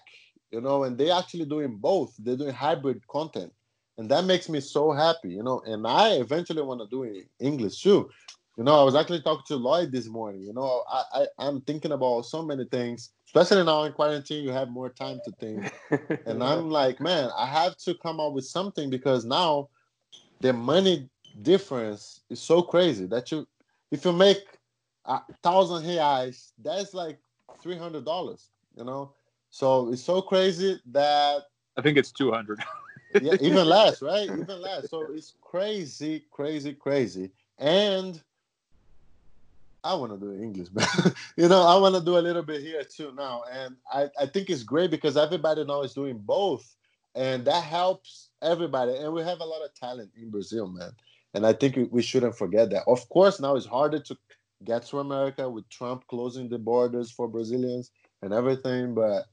[0.51, 2.14] you know, and they're actually doing both.
[2.18, 3.53] They're doing hybrid content.
[3.96, 5.62] And that makes me so happy, you know.
[5.66, 8.11] And I eventually want to do in English too.
[8.59, 10.42] You know, I was actually talking to Lloyd this morning.
[10.42, 14.42] You know, I, I I'm thinking about so many things, especially now in quarantine.
[14.42, 15.72] You have more time to think,
[16.26, 19.68] and I'm like, man, I have to come up with something because now
[20.40, 21.09] the money
[21.42, 23.46] difference is so crazy that you,
[23.92, 24.44] if you make
[25.04, 27.20] a thousand reais, that's like
[27.62, 28.50] three hundred dollars.
[28.76, 29.12] You know,
[29.50, 31.42] so it's so crazy that
[31.76, 32.59] I think it's two hundred.
[33.22, 34.28] yeah, even less, right?
[34.28, 34.90] Even less.
[34.90, 38.20] So it's crazy, crazy, crazy, and
[39.85, 40.89] I want to do English, but
[41.37, 43.45] you know, I want to do a little bit here too now.
[43.51, 46.74] And I, I think it's great because everybody now is doing both.
[47.14, 48.95] And that helps everybody.
[48.97, 50.91] And we have a lot of talent in Brazil, man.
[51.35, 52.85] And I think we shouldn't forget that.
[52.87, 54.16] Of course, now it's harder to
[54.64, 57.91] get to America with Trump closing the borders for Brazilians
[58.22, 58.95] and everything.
[58.95, 59.24] But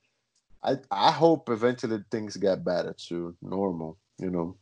[0.63, 4.57] I, I hope eventually things get better to normal, you know.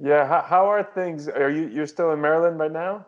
[0.00, 0.26] Yeah.
[0.26, 1.28] How, how are things?
[1.28, 3.06] Are you, you're still in Maryland right now?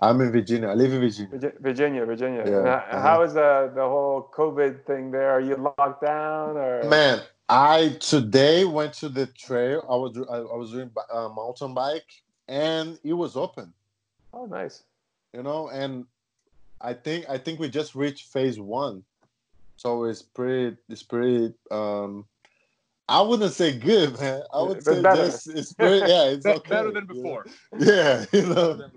[0.00, 0.68] I'm in Virginia.
[0.68, 1.52] I live in Virginia.
[1.60, 2.44] Virginia, Virginia.
[2.46, 3.00] Yeah, uh-huh.
[3.00, 5.30] How is the the whole COVID thing there?
[5.30, 6.84] Are you locked down or?
[6.84, 9.84] Man, I today went to the trail.
[9.88, 13.72] I was I, I was doing a uh, mountain bike, and it was open.
[14.32, 14.84] Oh, nice.
[15.34, 16.06] You know, and
[16.80, 19.04] I think I think we just reached phase one,
[19.76, 21.52] so it's pretty it's pretty.
[21.70, 22.24] um
[23.08, 24.42] I wouldn't say good, man.
[24.54, 25.26] I would say better.
[25.26, 26.70] just it's pretty, yeah, it's okay.
[26.70, 27.44] better than before.
[27.76, 28.88] Yeah, you know.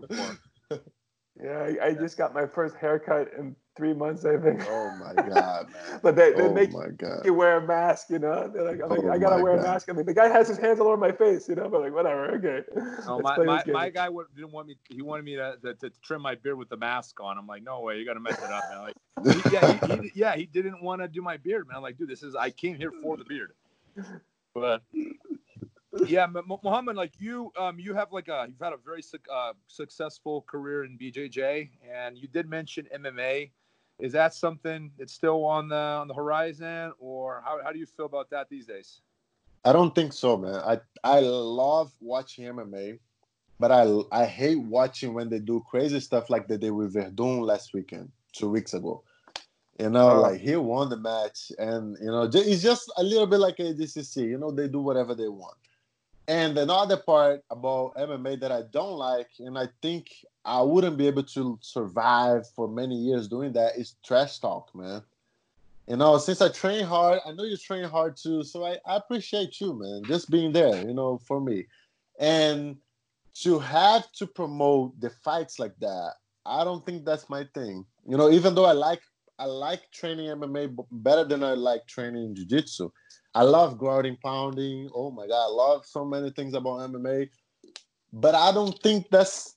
[1.44, 4.66] Yeah, I, I, just got my first haircut in three months, I think.
[4.70, 6.00] Oh my god, man!
[6.02, 6.72] but they, they oh make
[7.26, 8.50] you wear a mask, you know.
[8.54, 9.66] They're like, like oh I gotta wear god.
[9.66, 9.90] a mask.
[9.90, 11.68] I mean, the guy has his hands all over my face, you know.
[11.68, 12.62] But like, whatever, okay.
[13.06, 14.78] No, my, my, my, guy didn't want me.
[14.90, 17.38] He wanted me to, to, to, trim my beard with the mask on.
[17.38, 18.82] I'm like, no way, you gotta mess it up, man.
[18.82, 21.76] Like, he, yeah, he, he, yeah, he didn't want to do my beard, man.
[21.76, 23.52] I'm like, dude, this is I came here for the beard.
[24.54, 24.84] But
[26.08, 29.54] yeah, Mahamed, like you, um, you have like a you've had a very su- uh,
[29.68, 33.52] successful career in BJJ, and you did mention MMA.
[34.00, 37.86] Is that something that's still on the on the horizon, or how how do you
[37.86, 39.02] feel about that these days?
[39.64, 40.56] I don't think so, man.
[40.56, 43.00] I I love watching MMA,
[43.60, 47.42] but I I hate watching when they do crazy stuff like they did with Werdum
[47.42, 49.04] last weekend, two weeks ago.
[49.80, 53.28] You know, uh, like he won the match, and you know, it's just a little
[53.28, 54.18] bit like ADCC.
[54.30, 55.58] You know, they do whatever they want.
[56.28, 60.10] And another part about MMA that I don't like, and I think
[60.46, 65.02] I wouldn't be able to survive for many years doing that, is trash talk, man.
[65.88, 68.96] You know, since I train hard, I know you train hard too, so I, I
[68.96, 71.66] appreciate you, man, just being there, you know, for me.
[72.20, 72.78] And
[73.42, 76.14] to have to promote the fights like that,
[76.46, 77.86] I don't think that's my thing.
[78.08, 79.02] You know, even though I like
[79.40, 82.90] I like training MMA better than I like training jiu-jitsu.
[83.36, 84.90] I love grounding, pounding.
[84.94, 87.30] Oh my god, I love so many things about MMA,
[88.12, 89.56] but I don't think that's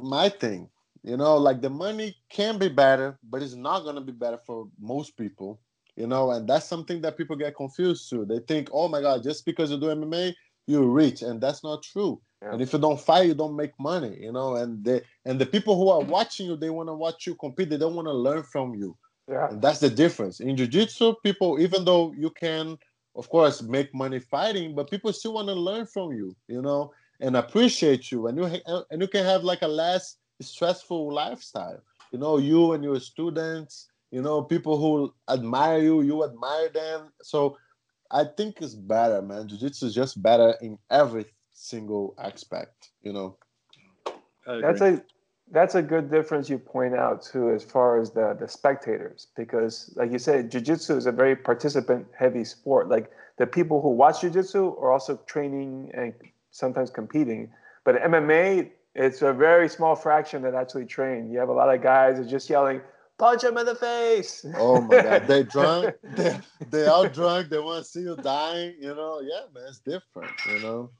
[0.00, 0.68] my thing.
[1.02, 4.68] You know, like the money can be better, but it's not gonna be better for
[4.80, 5.60] most people.
[5.96, 8.24] You know, and that's something that people get confused to.
[8.24, 10.34] They think, oh my god, just because you do MMA,
[10.66, 12.20] you're rich, and that's not true.
[12.42, 12.52] Yeah.
[12.52, 14.18] And if you don't fight, you don't make money.
[14.20, 17.26] You know, and the and the people who are watching you, they want to watch
[17.26, 17.70] you compete.
[17.70, 18.96] They don't want to learn from you.
[19.28, 19.48] Yeah.
[19.48, 20.40] And that's the difference.
[20.40, 22.78] In jiu-jitsu, people, even though you can
[23.16, 26.92] of course, make money fighting, but people still want to learn from you, you know,
[27.20, 28.44] and appreciate you, and you
[28.90, 31.80] and you can have like a less stressful lifestyle.
[32.12, 37.12] You know, you and your students, you know, people who admire you, you admire them.
[37.22, 37.56] So
[38.10, 39.48] I think it's better, man.
[39.48, 43.36] Jiu-jitsu is just better in every single aspect, you know.
[44.46, 45.02] That's a
[45.50, 49.92] that's a good difference you point out too, as far as the the spectators, because
[49.96, 52.88] like you said, jujitsu is a very participant heavy sport.
[52.88, 56.12] Like the people who watch jujitsu are also training and
[56.50, 57.50] sometimes competing,
[57.84, 61.30] but MMA it's a very small fraction that actually train.
[61.30, 62.80] You have a lot of guys that are just yelling,
[63.18, 64.44] punch him in the face.
[64.56, 66.38] Oh my god, they drunk, they
[66.70, 69.20] they all drunk, they want to see you dying, you know.
[69.20, 70.90] Yeah, man, it's different, you know.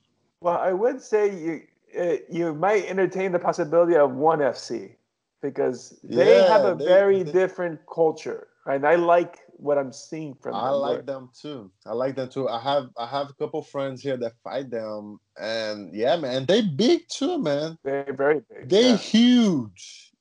[0.40, 1.62] Well, I would say you
[1.99, 4.97] uh, you might entertain the possibility of ONE FC
[5.43, 9.93] because they yeah, have a they, very they, different culture, and I like what I'm
[9.93, 10.61] seeing from them.
[10.61, 11.70] I like them too.
[11.87, 12.49] I like them too.
[12.49, 16.62] I have I have a couple friends here that fight them, and yeah, man, they
[16.62, 17.78] big too, man.
[17.84, 18.68] They're very big.
[18.68, 18.97] They yeah.
[18.97, 20.12] huge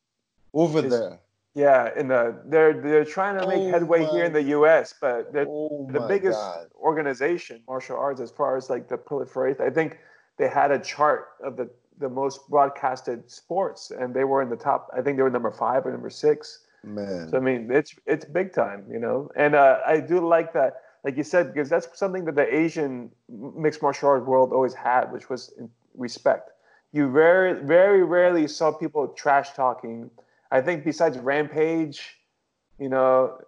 [0.53, 1.20] over it's, there.
[1.55, 4.93] Yeah, in the they're they're trying to make oh headway my, here in the U.S.,
[4.99, 6.68] but they're oh the biggest God.
[6.76, 9.61] organization martial arts as far as like the proliferation.
[9.61, 9.99] I think
[10.38, 14.56] they had a chart of the the most broadcasted sports, and they were in the
[14.56, 14.90] top.
[14.96, 16.66] I think they were number five or number six.
[16.84, 17.30] Man.
[17.30, 19.32] So I mean, it's it's big time, you know.
[19.36, 23.12] And uh, I do like that, like you said, because that's something that the Asian
[23.30, 25.54] mixed martial art world always had, which was
[25.96, 26.52] respect.
[26.92, 30.12] You very very rarely saw people trash talking.
[30.52, 32.18] I think besides Rampage,
[32.78, 33.40] you know,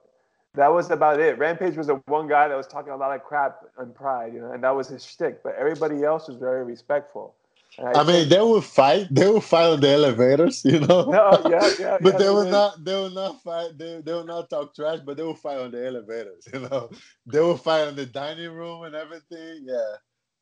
[0.58, 1.38] that was about it.
[1.38, 4.42] Rampage was the one guy that was talking a lot of crap on Pride, you
[4.42, 5.44] know, and that was his shtick.
[5.44, 7.36] But everybody else was very respectful.
[7.80, 9.08] I, I mean, they will fight.
[9.12, 11.04] They will fight on the elevators, you know.
[11.04, 11.98] No, yeah, yeah.
[12.02, 12.84] but yeah, they will not.
[12.84, 13.78] They will not fight.
[13.78, 15.00] They, they will not talk trash.
[15.06, 16.48] But they will fight on the elevators.
[16.54, 16.90] You know,
[17.28, 19.66] they will fight on the dining room and everything.
[19.66, 19.94] Yeah,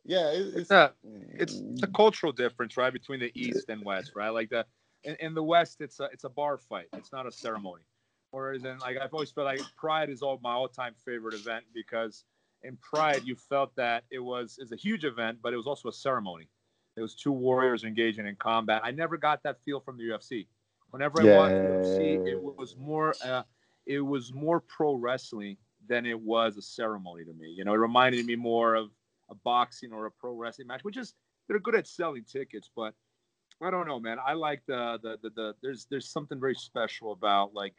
[0.05, 0.29] yeah.
[0.29, 0.93] It, it's it's a,
[1.33, 4.29] it's a cultural difference, right, between the East and West, right?
[4.29, 4.65] Like the
[5.03, 6.87] in, in the West, it's a it's a bar fight.
[6.93, 7.83] It's not a ceremony.
[8.35, 12.25] Whereas in like I've always felt like Pride is all my all-time favorite event because
[12.63, 15.89] in Pride you felt that it was is a huge event, but it was also
[15.89, 16.49] a ceremony
[16.97, 18.81] it was two warriors engaging in combat.
[18.83, 20.47] I never got that feel from the UFC.
[20.91, 21.37] Whenever I yeah.
[21.37, 23.43] watched UFC, it was more uh,
[23.85, 25.57] it was more pro wrestling
[25.87, 27.49] than it was a ceremony to me.
[27.49, 28.91] You know, it reminded me more of
[29.29, 31.13] a boxing or a pro wrestling match, which is
[31.47, 32.93] they're good at selling tickets, but
[33.61, 34.17] I don't know, man.
[34.25, 37.75] I like the the the, the there's there's something very special about like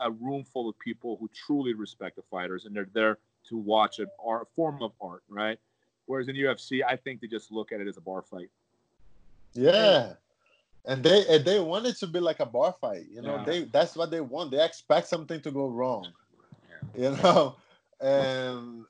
[0.00, 3.18] a, a, room full of people who truly respect the fighters and they're there
[3.48, 5.58] to watch an art form of art, right?
[6.06, 8.50] Whereas in UFC, I think they just look at it as a bar fight.
[9.52, 10.14] Yeah.
[10.86, 13.36] And they and they want it to be like a bar fight, you know.
[13.36, 13.44] Yeah.
[13.44, 14.50] They that's what they want.
[14.50, 16.08] They expect something to go wrong,
[16.96, 17.10] yeah.
[17.10, 17.56] you know.
[18.00, 18.86] And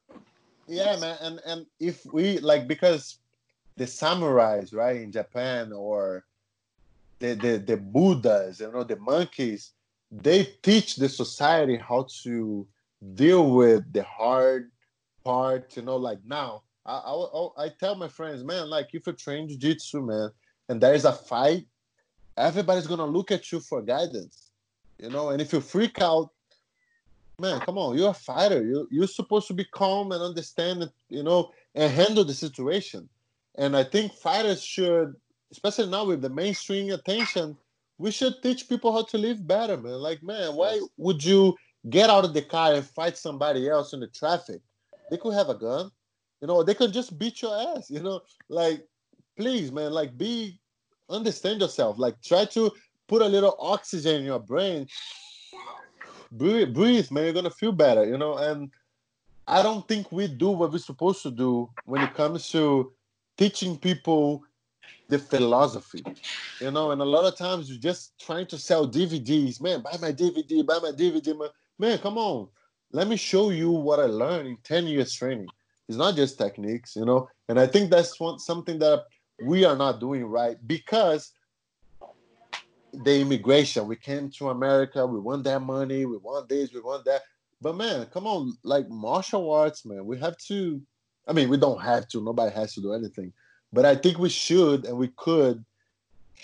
[0.69, 1.19] yeah, man.
[1.21, 3.19] And and if we like because
[3.81, 6.27] the samurais, right, in Japan or
[7.19, 9.73] the the the Buddhas, you know, the monkeys,
[10.13, 12.67] they teach the society how to
[13.15, 14.71] deal with the hard
[15.25, 15.97] part, you know.
[15.97, 20.29] Like now, I, I, I tell my friends, man, like if you train jiu-jitsu, man,
[20.69, 21.65] and there is a fight,
[22.37, 24.51] everybody's gonna look at you for guidance.
[24.99, 26.29] You know, and if you freak out,
[27.39, 28.63] man, come on, you're a fighter.
[28.63, 33.09] You you're supposed to be calm and understand you know, and handle the situation.
[33.61, 35.15] And I think fighters should,
[35.53, 37.59] especially now with the mainstream attention,
[37.99, 40.01] we should teach people how to live better, man.
[40.01, 41.55] Like, man, why would you
[41.91, 44.63] get out of the car and fight somebody else in the traffic?
[45.11, 45.91] They could have a gun.
[46.41, 47.91] You know, they can just beat your ass.
[47.91, 48.83] You know, like
[49.37, 50.59] please, man, like be
[51.11, 51.99] understand yourself.
[51.99, 52.73] Like try to
[53.09, 54.87] put a little oxygen in your brain.
[56.33, 57.25] Breathe, breathe, man.
[57.25, 58.07] You're gonna feel better.
[58.07, 58.71] You know, and
[59.47, 62.93] I don't think we do what we're supposed to do when it comes to
[63.41, 64.45] teaching people
[65.09, 66.05] the philosophy,
[66.61, 66.91] you know.
[66.91, 69.63] And a lot of times you're just trying to sell DVDs.
[69.63, 71.49] Man, buy my DVD, buy my DVD, man.
[71.79, 72.49] Man, come on.
[72.93, 75.49] Let me show you what I learned in 10 years training.
[75.89, 77.29] It's not just techniques, you know.
[77.49, 79.05] And I think that's one something that
[79.43, 81.33] we are not doing right because
[82.93, 83.87] the immigration.
[83.87, 87.23] We came to America, we want that money, we want this, we want that.
[87.63, 90.83] But man, come on, like martial arts, man, we have to.
[91.27, 92.23] I mean, we don't have to.
[92.23, 93.33] Nobody has to do anything,
[93.73, 95.65] but I think we should and we could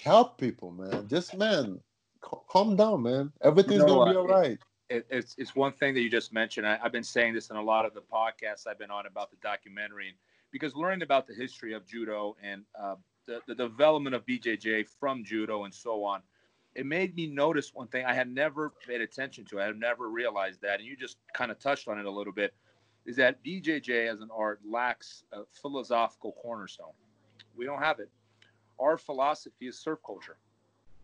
[0.03, 1.09] help people, man.
[1.09, 1.81] Just man,
[2.20, 3.33] calm down, man.
[3.43, 4.59] Everything's you know, gonna be all right
[4.89, 6.66] it, it's it's one thing that you just mentioned.
[6.66, 9.31] I, have been saying this in a lot of the podcasts I've been on about
[9.31, 10.14] the documentary,
[10.53, 12.97] because learning about the history of judo and uh,
[13.27, 16.22] the, the development of BJJ from judo and so on,
[16.74, 19.61] it made me notice one thing I had never paid attention to.
[19.61, 22.33] I had never realized that, and you just kind of touched on it a little
[22.33, 22.55] bit.
[23.07, 26.92] Is that BJJ as an art lacks a philosophical cornerstone?
[27.57, 28.11] We don't have it.
[28.78, 30.36] Our philosophy is surf culture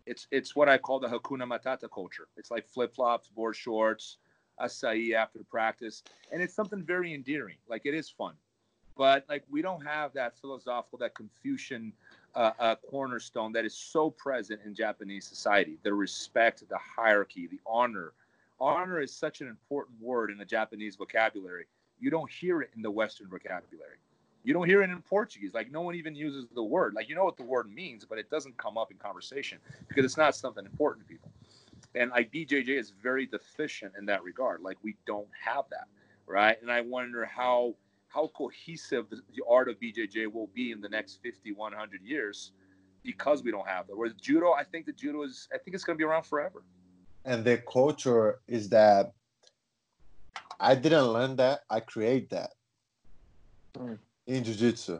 [0.05, 2.27] it's it's what I call the Hakuna Matata culture.
[2.37, 4.17] It's like flip flops, board shorts,
[4.59, 7.57] acai after practice, and it's something very endearing.
[7.67, 8.33] Like it is fun,
[8.97, 11.93] but like we don't have that philosophical, that Confucian
[12.35, 15.77] uh, uh, cornerstone that is so present in Japanese society.
[15.83, 18.13] The respect, the hierarchy, the honor.
[18.59, 21.65] Honor is such an important word in the Japanese vocabulary.
[22.03, 23.95] You don't hear it in the Western vocabulary.
[24.43, 25.53] You don't hear it in Portuguese.
[25.53, 26.93] Like no one even uses the word.
[26.93, 30.03] Like you know what the word means, but it doesn't come up in conversation because
[30.03, 31.31] it's not something important to people.
[31.95, 34.59] And like BJJ is very deficient in that regard.
[34.61, 35.87] Like we don't have that,
[36.27, 36.61] right?
[36.61, 37.75] And I wonder how
[38.09, 42.51] how cohesive the, art of BJJ will be in the next 50, 100 years
[43.01, 43.95] because we don't have that.
[43.95, 46.63] Whereas judo, I think the judo is, I think it's going to be around forever.
[47.25, 49.13] And the culture is that
[50.63, 51.61] I didn't learn that.
[51.69, 52.51] I create that.
[53.77, 53.97] Mm.
[54.27, 54.99] in jiu-jitsu.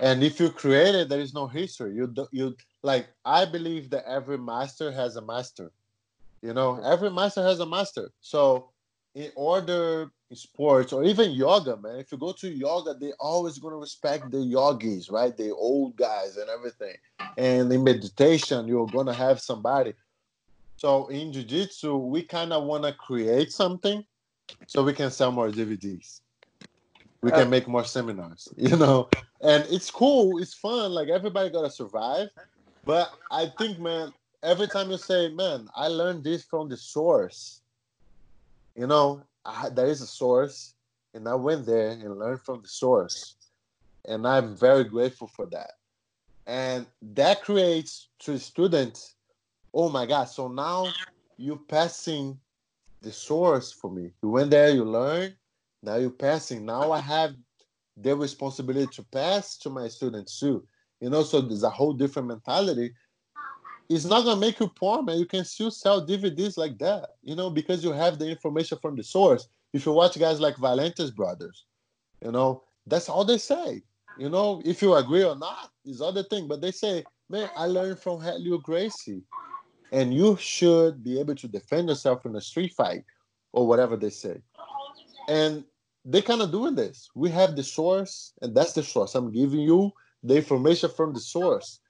[0.00, 1.94] And if you create it there is no history.
[1.94, 5.70] You do, you like i believe that every master has a master
[6.40, 6.80] you know?
[6.84, 8.10] Every master has a master.
[8.20, 8.70] So
[9.14, 13.58] in order in sports or even yoga man if you go to yoga they always
[13.58, 15.36] going to respect the yogis right?
[15.36, 16.94] The old guys and everything.
[17.36, 19.94] And in meditation you're going to have somebody.
[20.76, 24.04] So in jiu-jitsu, we kind of want to create something
[24.66, 26.20] so we can sell more DVDs.
[27.22, 29.08] We can uh, make more seminars, you know.
[29.42, 30.92] And it's cool, it's fun.
[30.92, 32.28] Like everybody gotta survive.
[32.84, 37.62] But I think, man, every time you say, "Man, I learned this from the source,"
[38.76, 40.74] you know, I, there is a source,
[41.14, 43.36] and I went there and learned from the source,
[44.06, 45.72] and I'm very grateful for that.
[46.46, 49.14] And that creates to students,
[49.74, 50.24] oh my God!
[50.24, 50.94] So now
[51.36, 52.38] you're passing
[53.02, 54.10] the source for me.
[54.22, 55.36] You went there, you learned.
[55.82, 56.64] Now you're passing.
[56.64, 57.34] Now I have
[57.96, 60.66] the responsibility to pass to my students too.
[61.00, 62.92] You know, so there's a whole different mentality.
[63.88, 65.18] It's not gonna make you poor, man.
[65.18, 68.96] You can still sell DVDs like that, you know, because you have the information from
[68.96, 69.48] the source.
[69.72, 71.64] If you watch guys like Valentes brothers,
[72.22, 73.82] you know, that's all they say.
[74.18, 77.66] You know, if you agree or not is other thing, but they say, man, I
[77.66, 79.22] learned from Helio Gracie,
[79.92, 83.04] and you should be able to defend yourself in a street fight
[83.52, 84.40] or whatever they say.
[85.28, 85.64] And
[86.04, 87.10] they kind of doing this.
[87.14, 89.14] We have the source, and that's the source.
[89.14, 91.80] I'm giving you the information from the source.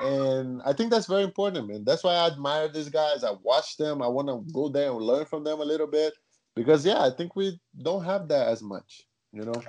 [0.00, 1.84] And I think that's very important, man.
[1.84, 3.22] That's why I admire these guys.
[3.22, 4.00] I watch them.
[4.02, 6.14] I want to go there and learn from them a little bit
[6.56, 9.62] because, yeah, I think we don't have that as much, you know?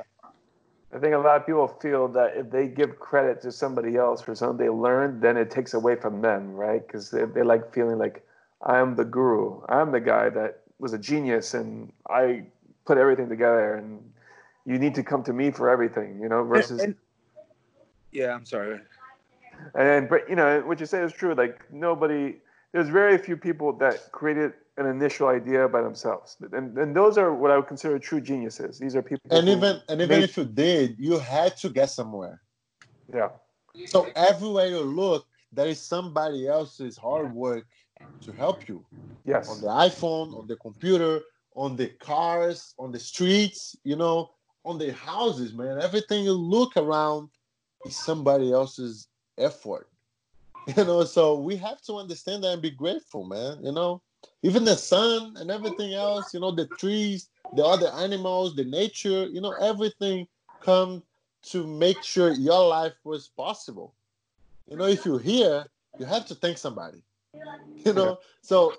[0.93, 4.21] I think a lot of people feel that if they give credit to somebody else
[4.21, 6.85] for something they learned, then it takes away from them, right?
[6.85, 8.25] Because they, they like feeling like
[8.61, 9.61] I'm the guru.
[9.69, 12.43] I'm the guy that was a genius and I
[12.85, 14.11] put everything together and
[14.65, 16.81] you need to come to me for everything, you know, versus.
[16.81, 16.95] And, and,
[18.11, 18.79] yeah, I'm sorry.
[19.75, 21.33] And but you know what you say is true.
[21.35, 22.35] Like nobody,
[22.73, 27.33] there's very few people that created an initial idea by themselves, and and those are
[27.33, 28.79] what I would consider true geniuses.
[28.79, 29.29] These are people.
[29.29, 32.41] And even and even made, if you did, you had to get somewhere.
[33.13, 33.29] Yeah.
[33.85, 37.65] So everywhere you look, there is somebody else's hard work
[38.21, 38.85] to help you.
[39.25, 39.49] Yes.
[39.49, 41.21] On the iPhone, on the computer,
[41.55, 44.31] on the cars, on the streets, you know,
[44.65, 45.79] on the houses, man.
[45.81, 47.29] Everything you look around
[47.85, 49.07] is somebody else's
[49.37, 49.87] effort.
[50.77, 53.57] You know, so we have to understand that and be grateful, man.
[53.63, 53.99] You know,
[54.43, 59.25] even the sun and everything else, you know, the trees, the other animals, the nature,
[59.25, 60.27] you know, everything
[60.61, 61.03] come
[61.43, 63.93] to make sure your life was possible.
[64.67, 65.65] You know, if you're here,
[65.99, 67.03] you have to thank somebody.
[67.83, 68.73] You know, so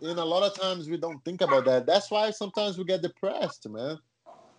[0.00, 1.84] in a lot of times we don't think about that.
[1.84, 3.98] That's why sometimes we get depressed, man,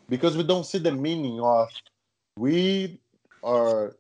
[0.08, 1.70] because we don't see the meaning of
[2.38, 3.00] we
[3.42, 3.96] are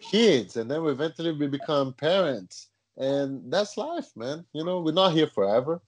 [0.00, 4.44] kids and then we eventually we become parents and that's life man.
[4.52, 5.80] You know we're not here forever.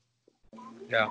[0.88, 1.08] Yeah.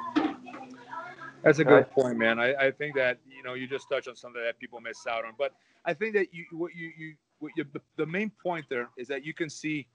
[1.44, 2.40] That's a good point man.
[2.40, 5.26] I, I think that you know you just touched on something that people miss out
[5.26, 5.34] on.
[5.38, 5.54] But
[5.86, 7.66] i think that you what you you what you,
[7.98, 9.86] the main point there is that you can see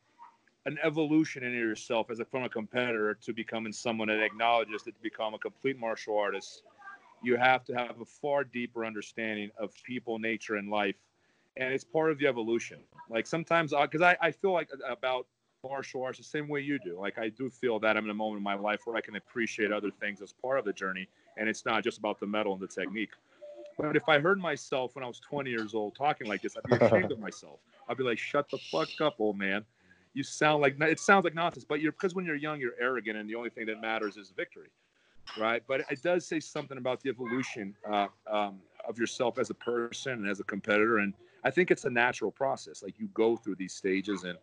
[0.67, 4.95] an evolution in yourself as a from a competitor to becoming someone that acknowledges that
[4.95, 6.63] to become a complete martial artist.
[7.23, 10.97] You have to have a far deeper understanding of people nature and life.
[11.57, 12.79] And it's part of the evolution.
[13.09, 15.27] Like sometimes because I, I feel like about
[15.65, 16.99] martial arts the same way you do.
[16.99, 19.17] Like i do feel that i'm in a moment in my life where i can
[19.17, 22.53] appreciate other things as part of the journey and it's not just about the medal
[22.53, 23.11] and the technique.
[23.77, 26.79] But if i heard myself when i was 20 years old talking like this i'd
[26.79, 27.61] be ashamed of myself.
[27.89, 29.65] I'd be like shut the fuck up old man.
[30.15, 33.17] You sound like it sounds like nonsense, but you're because when you're young, you're arrogant,
[33.17, 34.69] and the only thing that matters is victory,
[35.39, 35.63] right?
[35.67, 40.13] But it does say something about the evolution uh, um, of yourself as a person
[40.13, 42.83] and as a competitor, and I think it's a natural process.
[42.83, 44.39] Like you go through these stages, and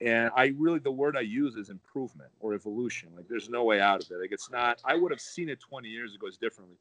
[0.00, 3.08] and I really the word I use is improvement or evolution.
[3.16, 4.20] Like there's no way out of it.
[4.20, 4.80] Like it's not.
[4.84, 6.76] I would have seen it 20 years ago as differently.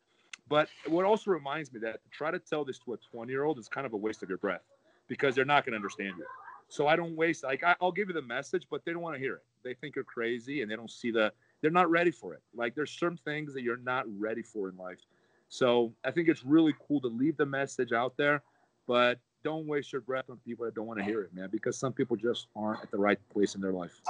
[0.48, 3.46] But what also reminds me that to try to tell this to a 20 year
[3.46, 4.62] old is kind of a waste of your breath
[5.08, 6.26] because they're not going to understand you.
[6.68, 9.16] So I don't waste like I, will give you the message, but they don't want
[9.16, 9.44] to hear it.
[9.64, 12.42] They think you're crazy and they don't see the they're not ready for it.
[12.54, 15.00] Like there's certain things that you're not ready for in life.
[15.48, 18.44] So I think it's really cool to leave the message out there,
[18.88, 21.78] but don't waste your breath on people that don't want to hear it, man, because
[21.78, 24.02] some people just aren't at the right place in their life.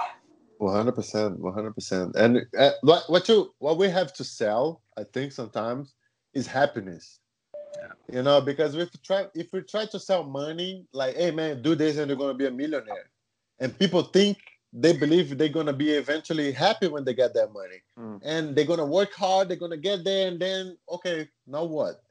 [0.58, 2.16] One hundred percent, one hundred percent.
[2.16, 5.94] And uh, what what you what we have to sell, I think sometimes,
[6.34, 7.20] is happiness.
[8.12, 11.62] You know, because if we try if we try to sell money, like, hey man,
[11.62, 13.10] do this and you're gonna be a millionaire,
[13.60, 14.38] and people think
[14.72, 18.22] they believe they're gonna be eventually happy when they get that money, mm.
[18.24, 22.02] and they're gonna work hard, they're gonna get there, and then okay, now what?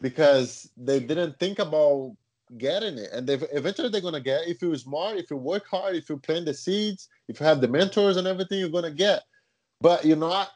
[0.00, 2.16] Because they didn't think about
[2.56, 4.46] getting it, and they eventually they're gonna get.
[4.46, 7.60] If you're smart, if you work hard, if you plant the seeds, if you have
[7.60, 9.24] the mentors and everything, you're gonna get.
[9.80, 10.50] But you're not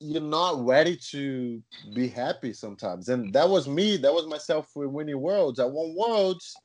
[0.00, 1.62] you're not ready to
[1.94, 3.10] be happy sometimes.
[3.10, 3.98] And that was me.
[3.98, 5.60] That was myself with winning worlds.
[5.60, 6.56] I won worlds,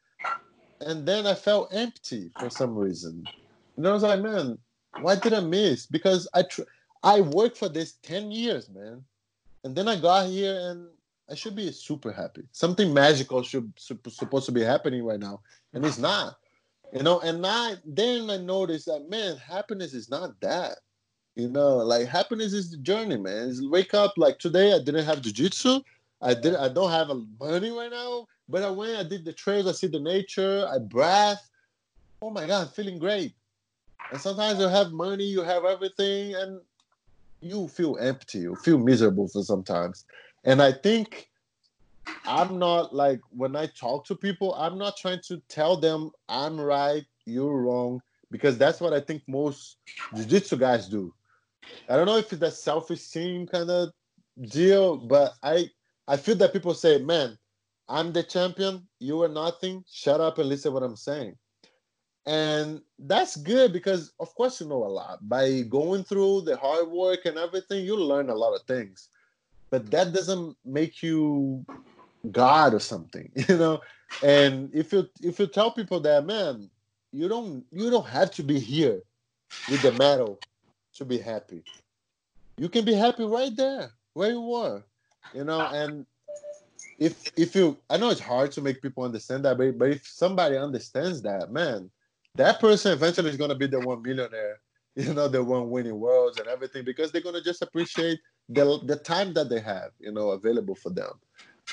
[0.80, 3.26] and then I felt empty for some reason.
[3.76, 4.58] And I was like, man,
[5.02, 5.86] why did I miss?
[5.86, 6.62] Because I tr-
[7.04, 9.04] I worked for this ten years, man,
[9.64, 10.88] and then I got here and
[11.30, 12.44] I should be super happy.
[12.52, 15.42] Something magical should supposed to be happening right now,
[15.74, 16.38] and it's not.
[16.94, 20.78] You know, and I then I noticed that man, happiness is not that.
[21.36, 23.50] You know, like happiness is the journey, man.
[23.50, 24.74] It's wake up like today.
[24.74, 25.84] I didn't have jujitsu.
[26.22, 26.56] I did.
[26.56, 27.10] I don't have
[27.40, 28.98] money right now, but I went.
[28.98, 29.68] I did the trails.
[29.68, 30.66] I see the nature.
[30.70, 31.38] I breathe.
[32.22, 33.34] Oh my god, feeling great.
[34.12, 36.62] And sometimes you have money, you have everything, and
[37.42, 38.40] you feel empty.
[38.40, 40.06] You feel miserable for sometimes.
[40.46, 41.30] And I think
[42.26, 46.60] I'm not like when I talk to people, I'm not trying to tell them I'm
[46.60, 49.78] right, you're wrong, because that's what I think most
[50.16, 51.14] jiu-jitsu guys do.
[51.90, 53.90] I don't know if it's a self-esteem kind of
[54.50, 55.70] deal, but I
[56.08, 57.38] I feel that people say, "Man,
[57.90, 58.88] I'm the champion.
[59.00, 59.84] You are nothing.
[59.92, 61.36] Shut up and listen what I'm saying."
[62.28, 65.28] And that's good because, of course, you know a lot.
[65.28, 69.10] By going through the hard work and everything, you learn a lot of things.
[69.72, 71.66] But that doesn't make you
[72.32, 73.82] God or something, you know.
[74.24, 76.70] And if you if you tell people that, man,
[77.12, 79.02] you don't you don't have to be here
[79.70, 80.40] with the medal
[80.96, 81.64] to be happy.
[82.58, 84.84] You can be happy right there where you are,
[85.34, 85.62] you know.
[85.62, 86.06] And
[87.00, 90.08] if if you, I know it's hard to make people understand that, but but if
[90.08, 91.90] somebody understands that, man,
[92.36, 94.60] that person eventually is gonna be the one millionaire,
[94.96, 98.96] you know, the one winning worlds and everything because they're gonna just appreciate the the
[98.96, 101.12] time that they have, you know, available for them.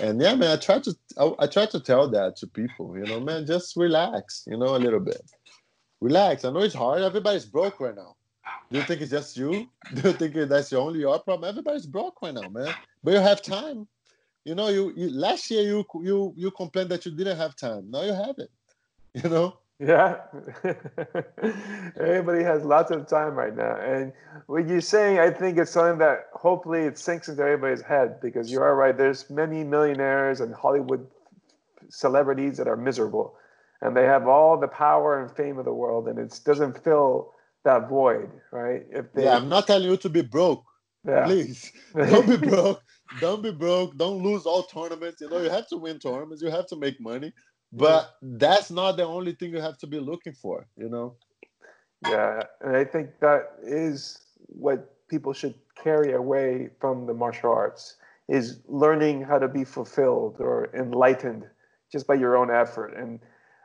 [0.01, 3.05] And yeah, man, I try to I, I try to tell that to people, you
[3.05, 5.23] know, man, just relax, you know, a little bit.
[6.01, 6.45] Relax.
[6.45, 7.03] I know it's hard.
[7.03, 8.17] Everybody's broke right now.
[8.71, 9.69] Do you think it's just you?
[9.95, 11.49] Do you think that's only your problem?
[11.49, 12.75] Everybody's broke right now, man.
[13.05, 13.87] But you have time.
[14.45, 17.91] You know, you, you last year you you you complained that you didn't have time.
[17.91, 18.51] Now you have it.
[19.23, 19.59] You know.
[19.81, 20.21] Yeah.
[22.01, 23.77] Everybody has lots of time right now.
[23.77, 24.13] And
[24.47, 28.51] what you're saying, I think it's something that hopefully it sinks into everybody's head because
[28.51, 28.97] you are right.
[28.97, 31.07] There's many millionaires and Hollywood
[31.91, 33.35] celebrities that are miserable
[33.83, 37.33] and they have all the power and fame of the world and it doesn't fill
[37.65, 38.83] that void, right?
[38.91, 40.65] If they, yeah, I'm not telling you to be broke.
[41.07, 41.25] Yeah.
[41.27, 42.81] Please don't be broke.
[43.21, 43.97] Don't be broke.
[43.99, 45.21] Don't lose all tournaments.
[45.21, 46.43] You know, you have to win tournaments.
[46.43, 47.33] You have to make money,
[47.73, 48.29] but yeah.
[48.39, 50.67] that's not the only thing you have to be looking for.
[50.77, 51.17] You know.
[52.09, 57.97] Yeah, and I think that is what people should carry away from the martial arts
[58.29, 61.45] is learning how to be fulfilled or enlightened
[61.91, 62.97] just by your own effort.
[62.97, 63.21] And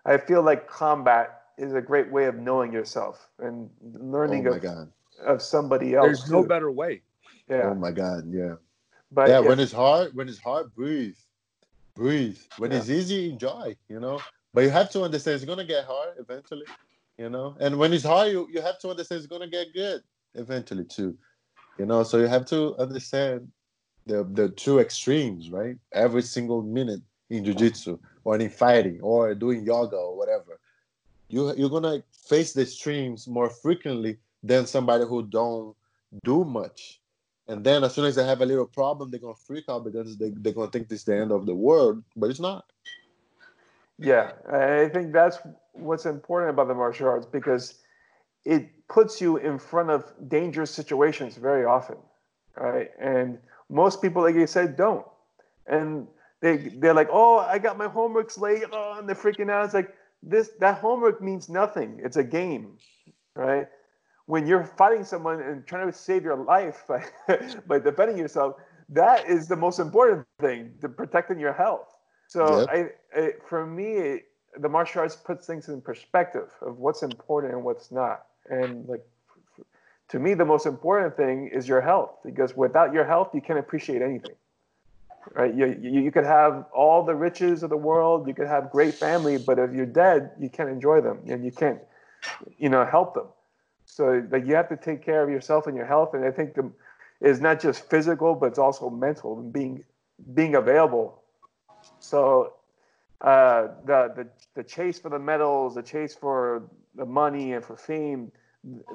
[0.05, 4.89] I feel like combat is a great way of knowing yourself and learning oh of,
[5.25, 6.05] of somebody else.
[6.05, 6.33] There's too.
[6.33, 7.01] no better way.
[7.49, 7.69] Yeah.
[7.71, 8.23] Oh my God.
[8.29, 8.55] Yeah.
[9.11, 11.15] But yeah, when it's hard, when it's hard, breathe,
[11.97, 12.37] breathe.
[12.57, 12.77] When yeah.
[12.77, 13.75] it's easy, enjoy.
[13.89, 14.19] You know.
[14.53, 16.65] But you have to understand it's gonna get hard eventually.
[17.17, 17.55] You know.
[17.59, 20.01] And when it's hard, you you have to understand it's gonna get good
[20.35, 21.17] eventually too.
[21.77, 22.03] You know.
[22.03, 23.51] So you have to understand
[24.05, 25.77] the the two extremes, right?
[25.91, 30.59] Every single minute in jiu-jitsu or in fighting or doing yoga or whatever
[31.29, 35.75] you you're gonna face the streams more frequently than somebody who don't
[36.23, 37.01] do much.
[37.47, 40.17] And then as soon as they have a little problem, they're gonna freak out because
[40.17, 42.65] they, they're gonna think this is the end of the world, but it's not.
[43.99, 45.39] Yeah, I think that's
[45.73, 47.75] what's important about the martial arts because
[48.45, 51.97] it puts you in front of dangerous situations very often,
[52.55, 52.91] right?
[52.99, 53.39] And
[53.69, 55.05] most people, like you said, don't.
[55.65, 56.07] And
[56.41, 59.65] they they're like, oh, I got my homeworks late, oh, and they're freaking out.
[59.65, 61.99] It's like, this that homework means nothing.
[62.03, 62.77] It's a game,
[63.35, 63.67] right?
[64.27, 67.03] When you're fighting someone and trying to save your life by,
[67.67, 68.55] by defending yourself,
[68.89, 71.95] that is the most important thing to protecting your health.
[72.27, 72.69] So yep.
[73.15, 74.21] I, I, for me,
[74.57, 78.27] the martial arts puts things in perspective of what's important and what's not.
[78.49, 79.05] And like
[80.09, 83.59] to me, the most important thing is your health because without your health, you can't
[83.59, 84.35] appreciate anything
[85.35, 85.53] right?
[85.53, 88.93] You, you, you could have all the riches of the world, you could have great
[88.93, 91.79] family, but if you're dead, you can't enjoy them and you can't,
[92.57, 93.27] you know, help them.
[93.97, 96.13] So like you have to take care of yourself and your health.
[96.13, 96.69] And I think the,
[97.19, 99.83] is not just physical, but it's also mental and being
[100.35, 101.23] being available.
[101.99, 102.53] So
[103.21, 107.75] uh, the, the the chase for the medals, the chase for the money and for
[107.75, 108.31] fame,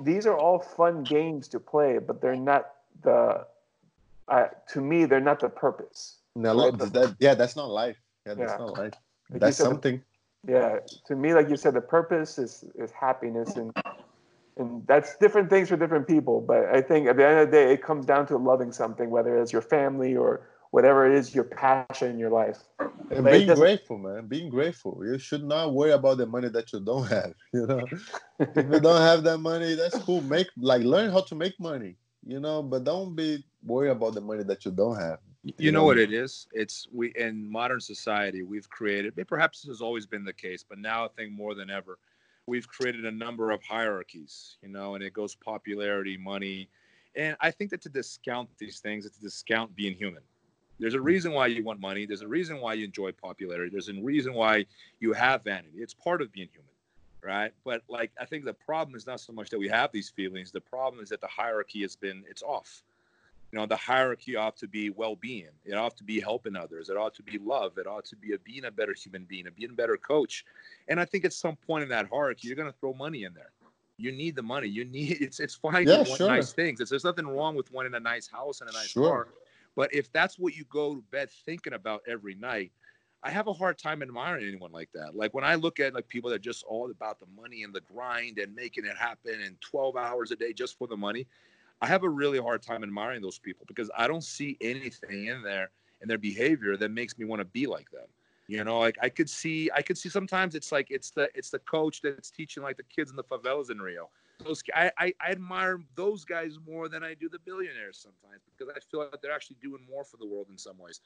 [0.03, 2.71] these are all fun games to play, but they're not
[3.03, 3.45] the
[4.29, 6.19] uh, to me they're not the purpose.
[6.37, 6.79] No, right?
[6.79, 7.97] that, yeah, that's not life.
[8.25, 8.59] Yeah, that's yeah.
[8.59, 8.95] not life.
[9.31, 10.01] Like that's something.
[10.47, 13.73] Yeah, to me, like you said, the purpose is is happiness, and
[14.57, 16.41] and that's different things for different people.
[16.41, 19.11] But I think at the end of the day, it comes down to loving something,
[19.11, 22.59] whether it's your family or whatever it is your passion in your life.
[23.11, 24.27] And But it being grateful, man.
[24.27, 25.03] Being grateful.
[25.05, 27.35] You should not worry about the money that you don't have.
[27.55, 27.87] You know,
[28.39, 30.23] if you don't have that money, that's cool.
[30.23, 31.97] Make like learn how to make money.
[32.27, 35.19] You know, but don't be worried about the money that you don't have.
[35.59, 36.47] You know what it is?
[36.53, 39.15] It's we in modern society we've created.
[39.27, 41.99] Perhaps this has always been the case, but now I think more than ever,
[42.47, 44.57] we've created a number of hierarchies.
[44.63, 46.69] You know, and it goes popularity, money,
[47.15, 50.23] and I think that to discount these things, it's to discount being human.
[50.79, 51.05] There's a hmm.
[51.05, 52.07] reason why you want money.
[52.07, 53.71] There's a reason why you enjoy popularity.
[53.71, 54.67] There's a reason why
[55.01, 55.79] you have vanity.
[55.79, 56.71] It's part of being human,
[57.23, 57.53] right?
[57.65, 60.51] But like I think the problem is not so much that we have these feelings.
[60.51, 62.83] The problem is that the hierarchy has been it's off
[63.53, 65.51] you know the hierarchy ought to be well-being.
[65.65, 66.89] It ought to be helping others.
[66.89, 67.79] It ought to be love.
[67.79, 70.45] It ought to be a being a better human being a being a better coach.
[70.89, 73.35] And i think at some point in that hierarchy you're going to throw money in
[73.35, 73.53] there.
[73.99, 74.69] You need the money.
[74.69, 76.29] You need it's it's fine Yeah, to want sure.
[76.29, 76.81] nice things.
[76.81, 79.03] It's, there's nothing wrong with wanting a nice house and a nice Sure.
[79.03, 79.29] car.
[79.77, 82.73] But if that's what you go to bed thinking about every night
[83.25, 85.15] I have a hard time admiring anyone like that.
[85.15, 87.73] Like when I look at like people that are just all about the money and
[87.73, 91.29] the grind and making it happen and 12 hours a day just for the money,
[91.83, 95.43] I have a really hard time admiring those people because I don't see anything in
[95.43, 95.71] there
[96.01, 98.07] in their behavior that makes me want to be like them.
[98.47, 101.51] You know, like I could see, I could see sometimes it's like it's the it's
[101.51, 104.11] the coach that's teaching like the kids in the favelas in Rio.
[104.45, 108.73] Those I, I, I admire those guys more than I do the billionaires sometimes because
[108.75, 111.01] I feel like they're actually doing more for the world in some ways.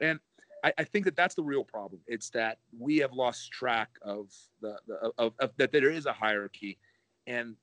[0.00, 0.18] And
[0.64, 2.00] I, I think that that's the real problem.
[2.06, 6.12] It's that we have lost track of the, the of, of that there is a
[6.12, 6.78] hierarchy,
[7.26, 7.54] and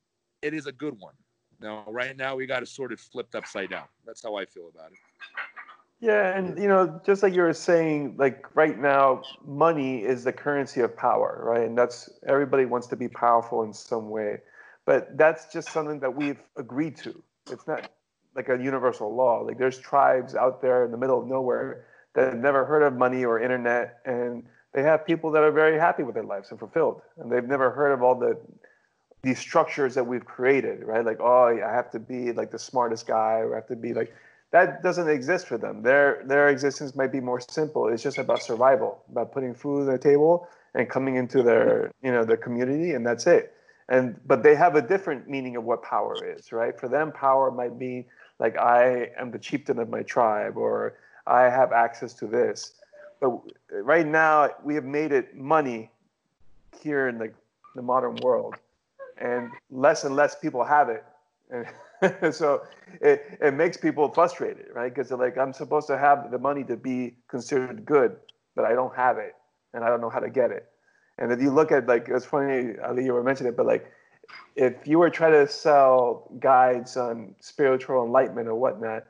[0.42, 1.14] it is a good one.
[1.62, 3.86] Now, right now, we got it sort of flipped upside down.
[4.06, 4.98] That's how I feel about it.
[6.02, 10.34] Yeah, and you know, just like you were saying, like right now, money is the
[10.34, 11.66] currency of power, right?
[11.66, 14.40] And that's everybody wants to be powerful in some way,
[14.86, 17.24] but that's just something that we've agreed to.
[17.50, 17.90] It's not
[18.36, 19.40] like a universal law.
[19.40, 22.94] Like there's tribes out there in the middle of nowhere that have never heard of
[22.94, 24.44] money or internet, and
[24.74, 27.72] they have people that are very happy with their lives and fulfilled, and they've never
[27.72, 28.38] heard of all the
[29.26, 31.04] these structures that we've created, right?
[31.04, 33.94] Like, oh, I have to be like the smartest guy, or I have to be
[33.94, 34.14] like
[34.52, 35.82] that doesn't exist for them.
[35.82, 37.88] Their their existence might be more simple.
[37.88, 42.12] It's just about survival, about putting food on the table and coming into their you
[42.12, 43.54] know their community, and that's it.
[43.90, 46.80] And but they have a different meaning of what power is, right?
[46.80, 48.06] For them, power might be
[48.40, 52.74] like I am the chieftain of my tribe, or I have access to this.
[53.20, 53.32] But
[53.72, 55.90] right now, we have made it money
[56.80, 57.32] here in the,
[57.76, 58.56] the modern world,
[59.18, 61.04] and less and less people have it.
[61.52, 62.64] And so
[63.02, 64.94] it, it makes people frustrated, right?
[64.94, 68.18] Because they're like, I'm supposed to have the money to be considered good,
[68.56, 69.36] but I don't have it,
[69.74, 70.68] and I don't know how to get it.
[71.18, 73.92] And if you look at like, it's funny, Ali, you were mentioning it, but like,
[74.56, 79.06] if you were trying to sell guides on spiritual enlightenment or whatnot,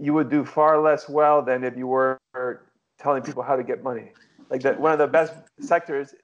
[0.00, 2.18] you would do far less well than if you were
[2.98, 4.12] telling people how to get money.
[4.50, 6.14] Like that, one of the best sectors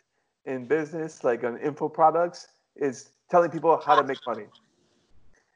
[0.46, 4.44] in business, like on info products, is telling people how to make money.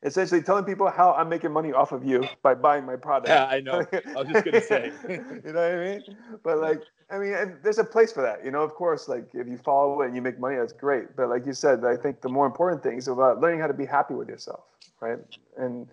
[0.04, 3.28] Essentially, telling people how I'm making money off of you by buying my product.
[3.28, 3.86] Yeah, I know.
[3.92, 4.92] I was just gonna say.
[5.08, 6.02] you know what I mean?
[6.42, 8.44] But like, I mean, and there's a place for that.
[8.44, 11.14] You know, of course, like if you follow it and you make money, that's great.
[11.14, 13.74] But like you said, I think the more important thing is about learning how to
[13.74, 14.64] be happy with yourself,
[15.00, 15.18] right?
[15.56, 15.86] And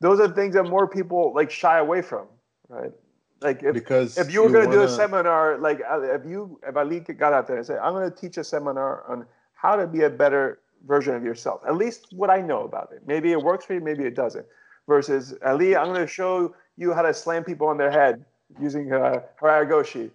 [0.00, 2.26] those are things that more people like shy away from,
[2.68, 2.92] right?
[3.40, 6.76] Like if because if you were going to do a seminar, like if you if
[6.76, 9.86] Ali got out there and said, "I'm going to teach a seminar on how to
[9.86, 13.02] be a better version of yourself," at least what I know about it.
[13.06, 14.46] Maybe it works for you, maybe it doesn't.
[14.86, 18.24] Versus Ali, I'm going to show you how to slam people on their head
[18.60, 20.10] using uh, Harai Goshi.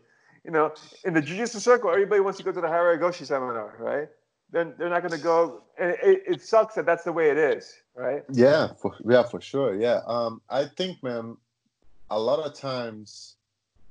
[0.45, 3.75] You know, in the jiu-jitsu circle, everybody wants to go to the Harai Goshi seminar,
[3.79, 4.07] right?
[4.51, 5.63] Then they're not going to go.
[5.77, 8.23] And it, it sucks that that's the way it is, right?
[8.31, 9.75] Yeah, for, yeah, for sure.
[9.75, 10.01] Yeah.
[10.05, 11.35] Um, I think, man,
[12.09, 13.35] a lot of times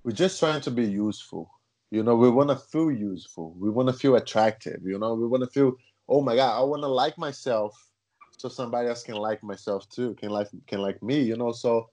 [0.05, 1.51] we're just trying to be useful.
[1.91, 3.55] You know, we want to feel useful.
[3.59, 4.81] We want to feel attractive.
[4.85, 5.75] You know, we want to feel,
[6.09, 7.91] oh my God, I want to like myself,
[8.37, 11.21] so somebody else can like myself too, can like can like me.
[11.21, 11.91] You know, so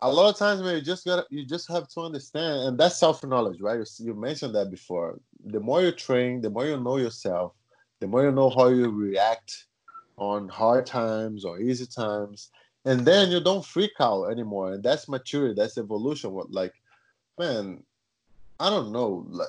[0.00, 2.98] a lot of times, man, you just got you just have to understand, and that's
[2.98, 3.78] self knowledge, right?
[3.78, 5.20] You, you mentioned that before.
[5.44, 7.54] The more you train, the more you know yourself,
[8.00, 9.66] the more you know how you react
[10.16, 12.50] on hard times or easy times
[12.84, 16.72] and then you don't freak out anymore and that's maturity that's evolution what like
[17.38, 17.82] man
[18.60, 19.48] i don't know like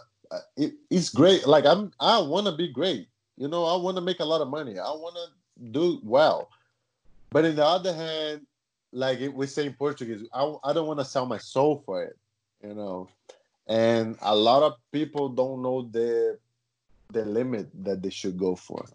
[0.57, 3.07] it, it's great like i'm i want to be great
[3.39, 6.49] you know i want to make a lot of money i want to do well
[7.31, 8.45] but in the other hand
[8.91, 12.17] like we say in portuguese i, I don't want to sell my soul for it
[12.61, 13.09] you know
[13.67, 16.37] and a lot of people don't know the
[17.11, 18.85] the limit that they should go for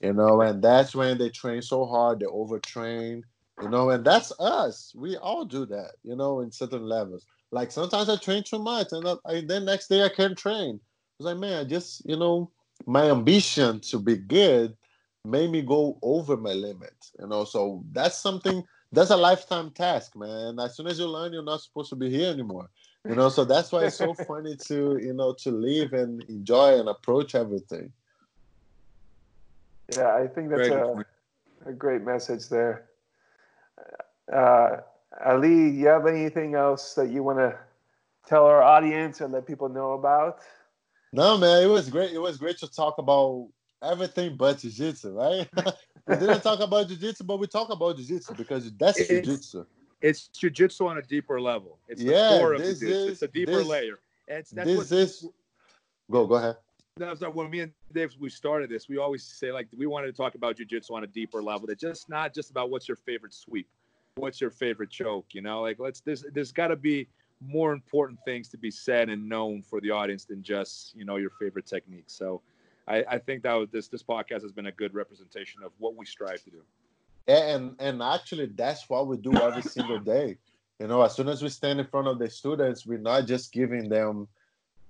[0.00, 3.22] you know and that's when they train so hard they overtrain
[3.62, 4.92] You know, and that's us.
[4.96, 7.26] We all do that, you know, in certain levels.
[7.52, 10.80] Like sometimes I train too much, and uh, I, then next day I can't train.
[11.18, 12.50] It's like, man, I just, you know,
[12.86, 14.76] my ambition to be good
[15.24, 16.94] made me go over my limit.
[17.18, 20.58] You know, so that's something that's a lifetime task, man.
[20.58, 22.68] As soon as you learn, you're not supposed to be here anymore.
[23.08, 26.78] You know, so that's why it's so funny to, you know, to live and enjoy
[26.78, 27.92] and approach everything.
[29.96, 31.04] Yeah, I think that's a,
[31.66, 32.86] a great message there.
[34.32, 34.78] Uh,
[35.24, 37.58] Ali, you have anything else that you want to
[38.26, 40.40] tell our audience and let people know about?
[41.12, 42.12] No, man, it was great.
[42.12, 43.48] It was great to talk about
[43.82, 45.48] everything but jiu-jitsu, right?
[46.06, 49.64] we didn't talk about jiu-jitsu, but we talk about jiu-jitsu because that's it's, jiu-jitsu.
[50.00, 51.78] It's jiu-jitsu on a deeper level.
[51.88, 52.86] It's yeah, the core of jiu-jitsu.
[52.86, 53.98] Is, it's a deeper this, layer.
[54.28, 55.28] And it's, that's this what, is
[56.10, 56.56] go go ahead.
[56.96, 58.88] That's not when me and Dave we started this.
[58.88, 61.68] We always say like we wanted to talk about jiu-jitsu on a deeper level.
[61.70, 63.68] It's just not just about what's your favorite sweep,
[64.16, 65.26] what's your favorite choke.
[65.32, 67.08] You know, like let's there's there's got to be
[67.46, 71.16] more important things to be said and known for the audience than just you know
[71.16, 72.04] your favorite technique.
[72.06, 72.40] So
[72.88, 75.94] I, I think that was, this this podcast has been a good representation of what
[75.96, 76.62] we strive to do.
[77.28, 80.38] And and actually, that's what we do every single day.
[80.80, 83.52] You know, as soon as we stand in front of the students, we're not just
[83.52, 84.26] giving them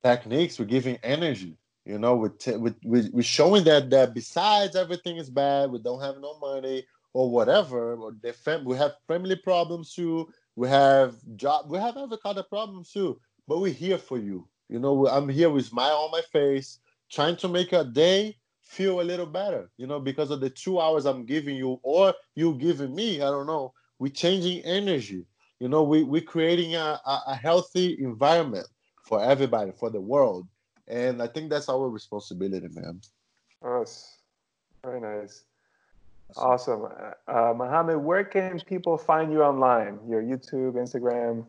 [0.02, 1.56] techniques; we're giving energy.
[1.84, 5.80] You know, we're, t- we, we, we're showing that that besides everything is bad, we
[5.80, 11.14] don't have no money or whatever, or fam- we have family problems too, we have
[11.36, 13.18] job, we have of problems too.
[13.48, 14.48] But we're here for you.
[14.68, 16.78] You know, I'm here with smile on my face
[17.10, 20.80] trying to make a day feel a little better, you know, because of the two
[20.80, 23.20] hours I'm giving you or you giving me.
[23.20, 23.74] I don't know.
[23.98, 25.26] We're changing energy.
[25.60, 28.66] You know, we, we're creating a, a, a healthy environment
[29.04, 30.48] for everybody, for the world.
[30.88, 33.00] And I think that's our responsibility, man.
[33.62, 34.18] Yes.
[34.82, 35.44] Very nice.
[36.36, 36.86] Awesome.
[37.28, 39.98] Uh, Mahamed, where can people find you online?
[40.08, 41.46] Your YouTube, Instagram?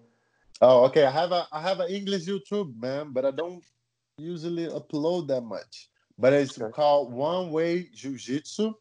[0.61, 1.05] Oh, okay.
[1.05, 3.63] I have a I have an English YouTube, man, but I don't
[4.17, 5.89] usually upload that much.
[6.17, 6.71] But it's okay.
[6.71, 8.73] called One Way Jiu Jitsu.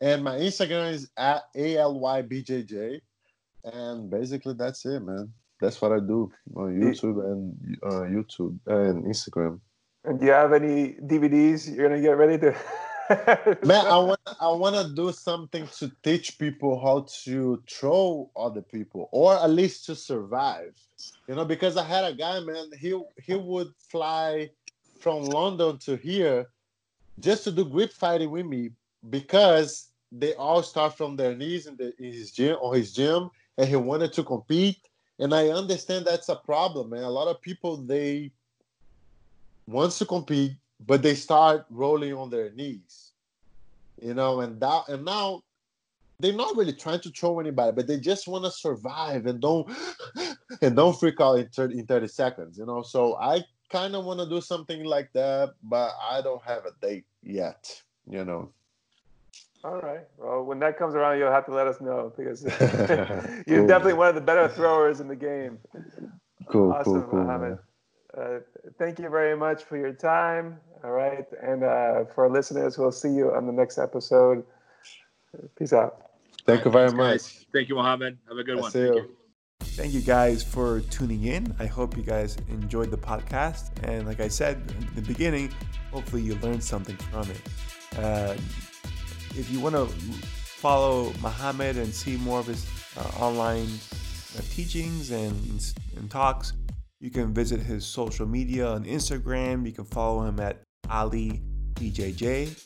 [0.00, 3.00] And my Instagram is at ALYBJJ.
[3.64, 5.30] And basically, that's it, man.
[5.60, 9.60] That's what I do on YouTube and uh, YouTube and Instagram.
[10.04, 12.56] And do you have any DVDs you're gonna get ready to?
[13.64, 18.62] man, I want I want to do something to teach people how to throw other
[18.62, 20.74] people, or at least to survive.
[21.28, 22.70] You know, because I had a guy, man.
[22.78, 24.50] He he would fly
[25.00, 26.46] from London to here
[27.18, 28.70] just to do grip fighting with me
[29.08, 33.30] because they all start from their knees in, the, in his gym or his gym
[33.58, 34.88] and he wanted to compete
[35.18, 38.30] and i understand that's a problem man a lot of people they
[39.66, 40.52] wants to compete
[40.86, 43.12] but they start rolling on their knees
[44.00, 45.42] you know and that and now
[46.18, 49.70] they're not really trying to throw anybody but they just want to survive and don't
[50.62, 54.04] and don't freak out in 30, in 30 seconds you know so i kind of
[54.04, 58.50] want to do something like that, but I don't have a date yet, you know.
[59.62, 60.06] All right.
[60.18, 62.44] Well, when that comes around, you'll have to let us know because
[63.46, 63.66] you're cool.
[63.66, 65.58] definitely one of the better throwers in the game.
[66.46, 67.58] Cool, awesome, cool, cool.
[68.16, 68.40] Uh,
[68.78, 70.58] thank you very much for your time.
[70.82, 71.26] All right.
[71.42, 74.44] And uh, for our listeners, we'll see you on the next episode.
[75.56, 76.10] Peace out.
[76.46, 77.46] Thank you very much.
[77.52, 78.16] Thank you, Mahamed.
[78.28, 78.70] Have a good I one.
[78.70, 79.16] Thank you.
[79.60, 81.54] Thank you guys for tuning in.
[81.58, 83.70] I hope you guys enjoyed the podcast.
[83.84, 85.52] And like I said in the beginning,
[85.92, 87.40] hopefully you learned something from it.
[87.98, 88.34] Uh,
[89.36, 92.66] if you want to follow Mahamed and see more of his
[92.96, 93.68] uh, online
[94.36, 96.54] uh, teachings and, and talks,
[97.00, 99.66] you can visit his social media on Instagram.
[99.66, 101.40] You can follow him at Ali
[101.74, 102.56] BJJ.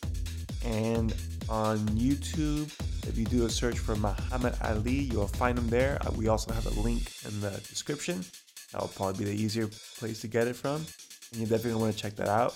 [0.65, 1.15] And
[1.49, 2.73] on YouTube,
[3.07, 5.99] if you do a search for Mahamed Ali, you'll find him there.
[6.07, 8.25] Uh, we also have a link in the description.
[8.73, 9.69] That'll probably be the easier
[9.99, 10.85] place to get it from.
[11.33, 12.55] And you definitely want to check that out.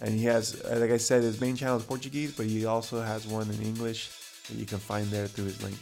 [0.00, 3.00] And he has, uh, like I said, his main channel is Portuguese, but he also
[3.00, 4.10] has one in English
[4.48, 5.76] that you can find there through his link.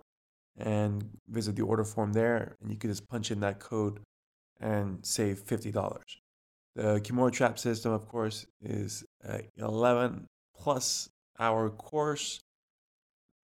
[0.59, 4.01] and visit the order form there, and you can just punch in that code
[4.60, 6.18] and save fifty dollars.
[6.74, 11.09] The Kimura Trap system, of course, is a 11 plus
[11.39, 12.40] hour course.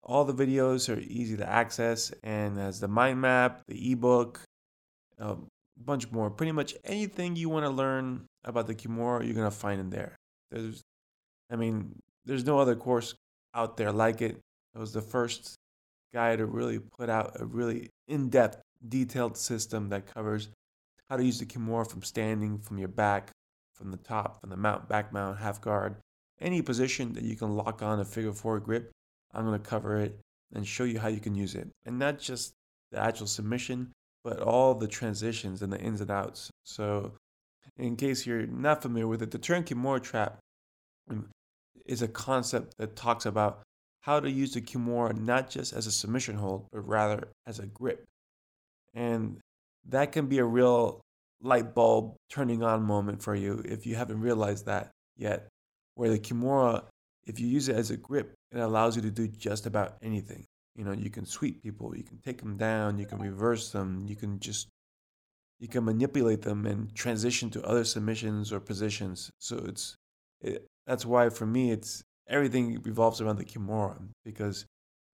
[0.03, 4.41] All the videos are easy to access and has the mind map, the ebook,
[5.17, 5.37] a
[5.77, 6.29] bunch more.
[6.29, 10.15] Pretty much anything you want to learn about the Kimura, you're gonna find in there.
[10.49, 10.81] There's,
[11.49, 13.15] I mean, there's no other course
[13.53, 14.37] out there like it.
[14.75, 15.55] It was the first
[16.13, 20.49] guy to really put out a really in-depth, detailed system that covers
[21.09, 23.31] how to use the Kimura from standing, from your back,
[23.75, 25.95] from the top, from the mount, back mount, half guard,
[26.39, 28.91] any position that you can lock on a figure four grip.
[29.33, 30.19] I'm to cover it
[30.53, 31.69] and show you how you can use it.
[31.85, 32.53] And not just
[32.91, 33.91] the actual submission,
[34.23, 36.49] but all the transitions and the ins and outs.
[36.63, 37.13] So,
[37.77, 40.39] in case you're not familiar with it, the term Kimura trap
[41.09, 41.29] um,
[41.85, 43.61] is a concept that talks about
[44.01, 47.67] how to use the Kimura not just as a submission hold, but rather as a
[47.67, 48.03] grip.
[48.93, 49.39] And
[49.89, 51.01] that can be a real
[51.41, 55.47] light bulb turning on moment for you if you haven't realized that yet.
[55.95, 56.83] Where the Kimura,
[57.25, 60.45] if you use it as a grip, it allows you to do just about anything.
[60.75, 64.05] You know, you can sweep people, you can take them down, you can reverse them,
[64.07, 64.67] you can just
[65.61, 69.31] you can manipulate them and transition to other submissions or positions.
[69.37, 69.95] So it's
[70.41, 74.65] it, that's why for me it's everything revolves around the Kimura because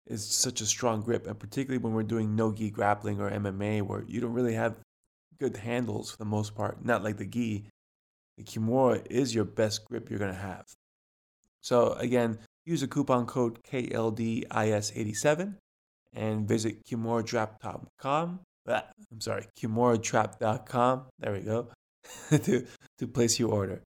[0.07, 3.81] it's such a strong grip, and particularly when we're doing no gi grappling or MMA,
[3.81, 4.77] where you don't really have
[5.37, 7.65] good handles for the most part, not like the gi.
[8.37, 10.65] The Kimura is your best grip you're gonna have.
[11.61, 15.55] So again, use a coupon code KLDIS87
[16.13, 18.39] and visit KimuraTrap.com.
[18.67, 21.05] Ah, I'm sorry, KimuraTrap.com.
[21.19, 21.69] There we go.
[22.29, 22.65] to
[22.99, 23.81] to place your order.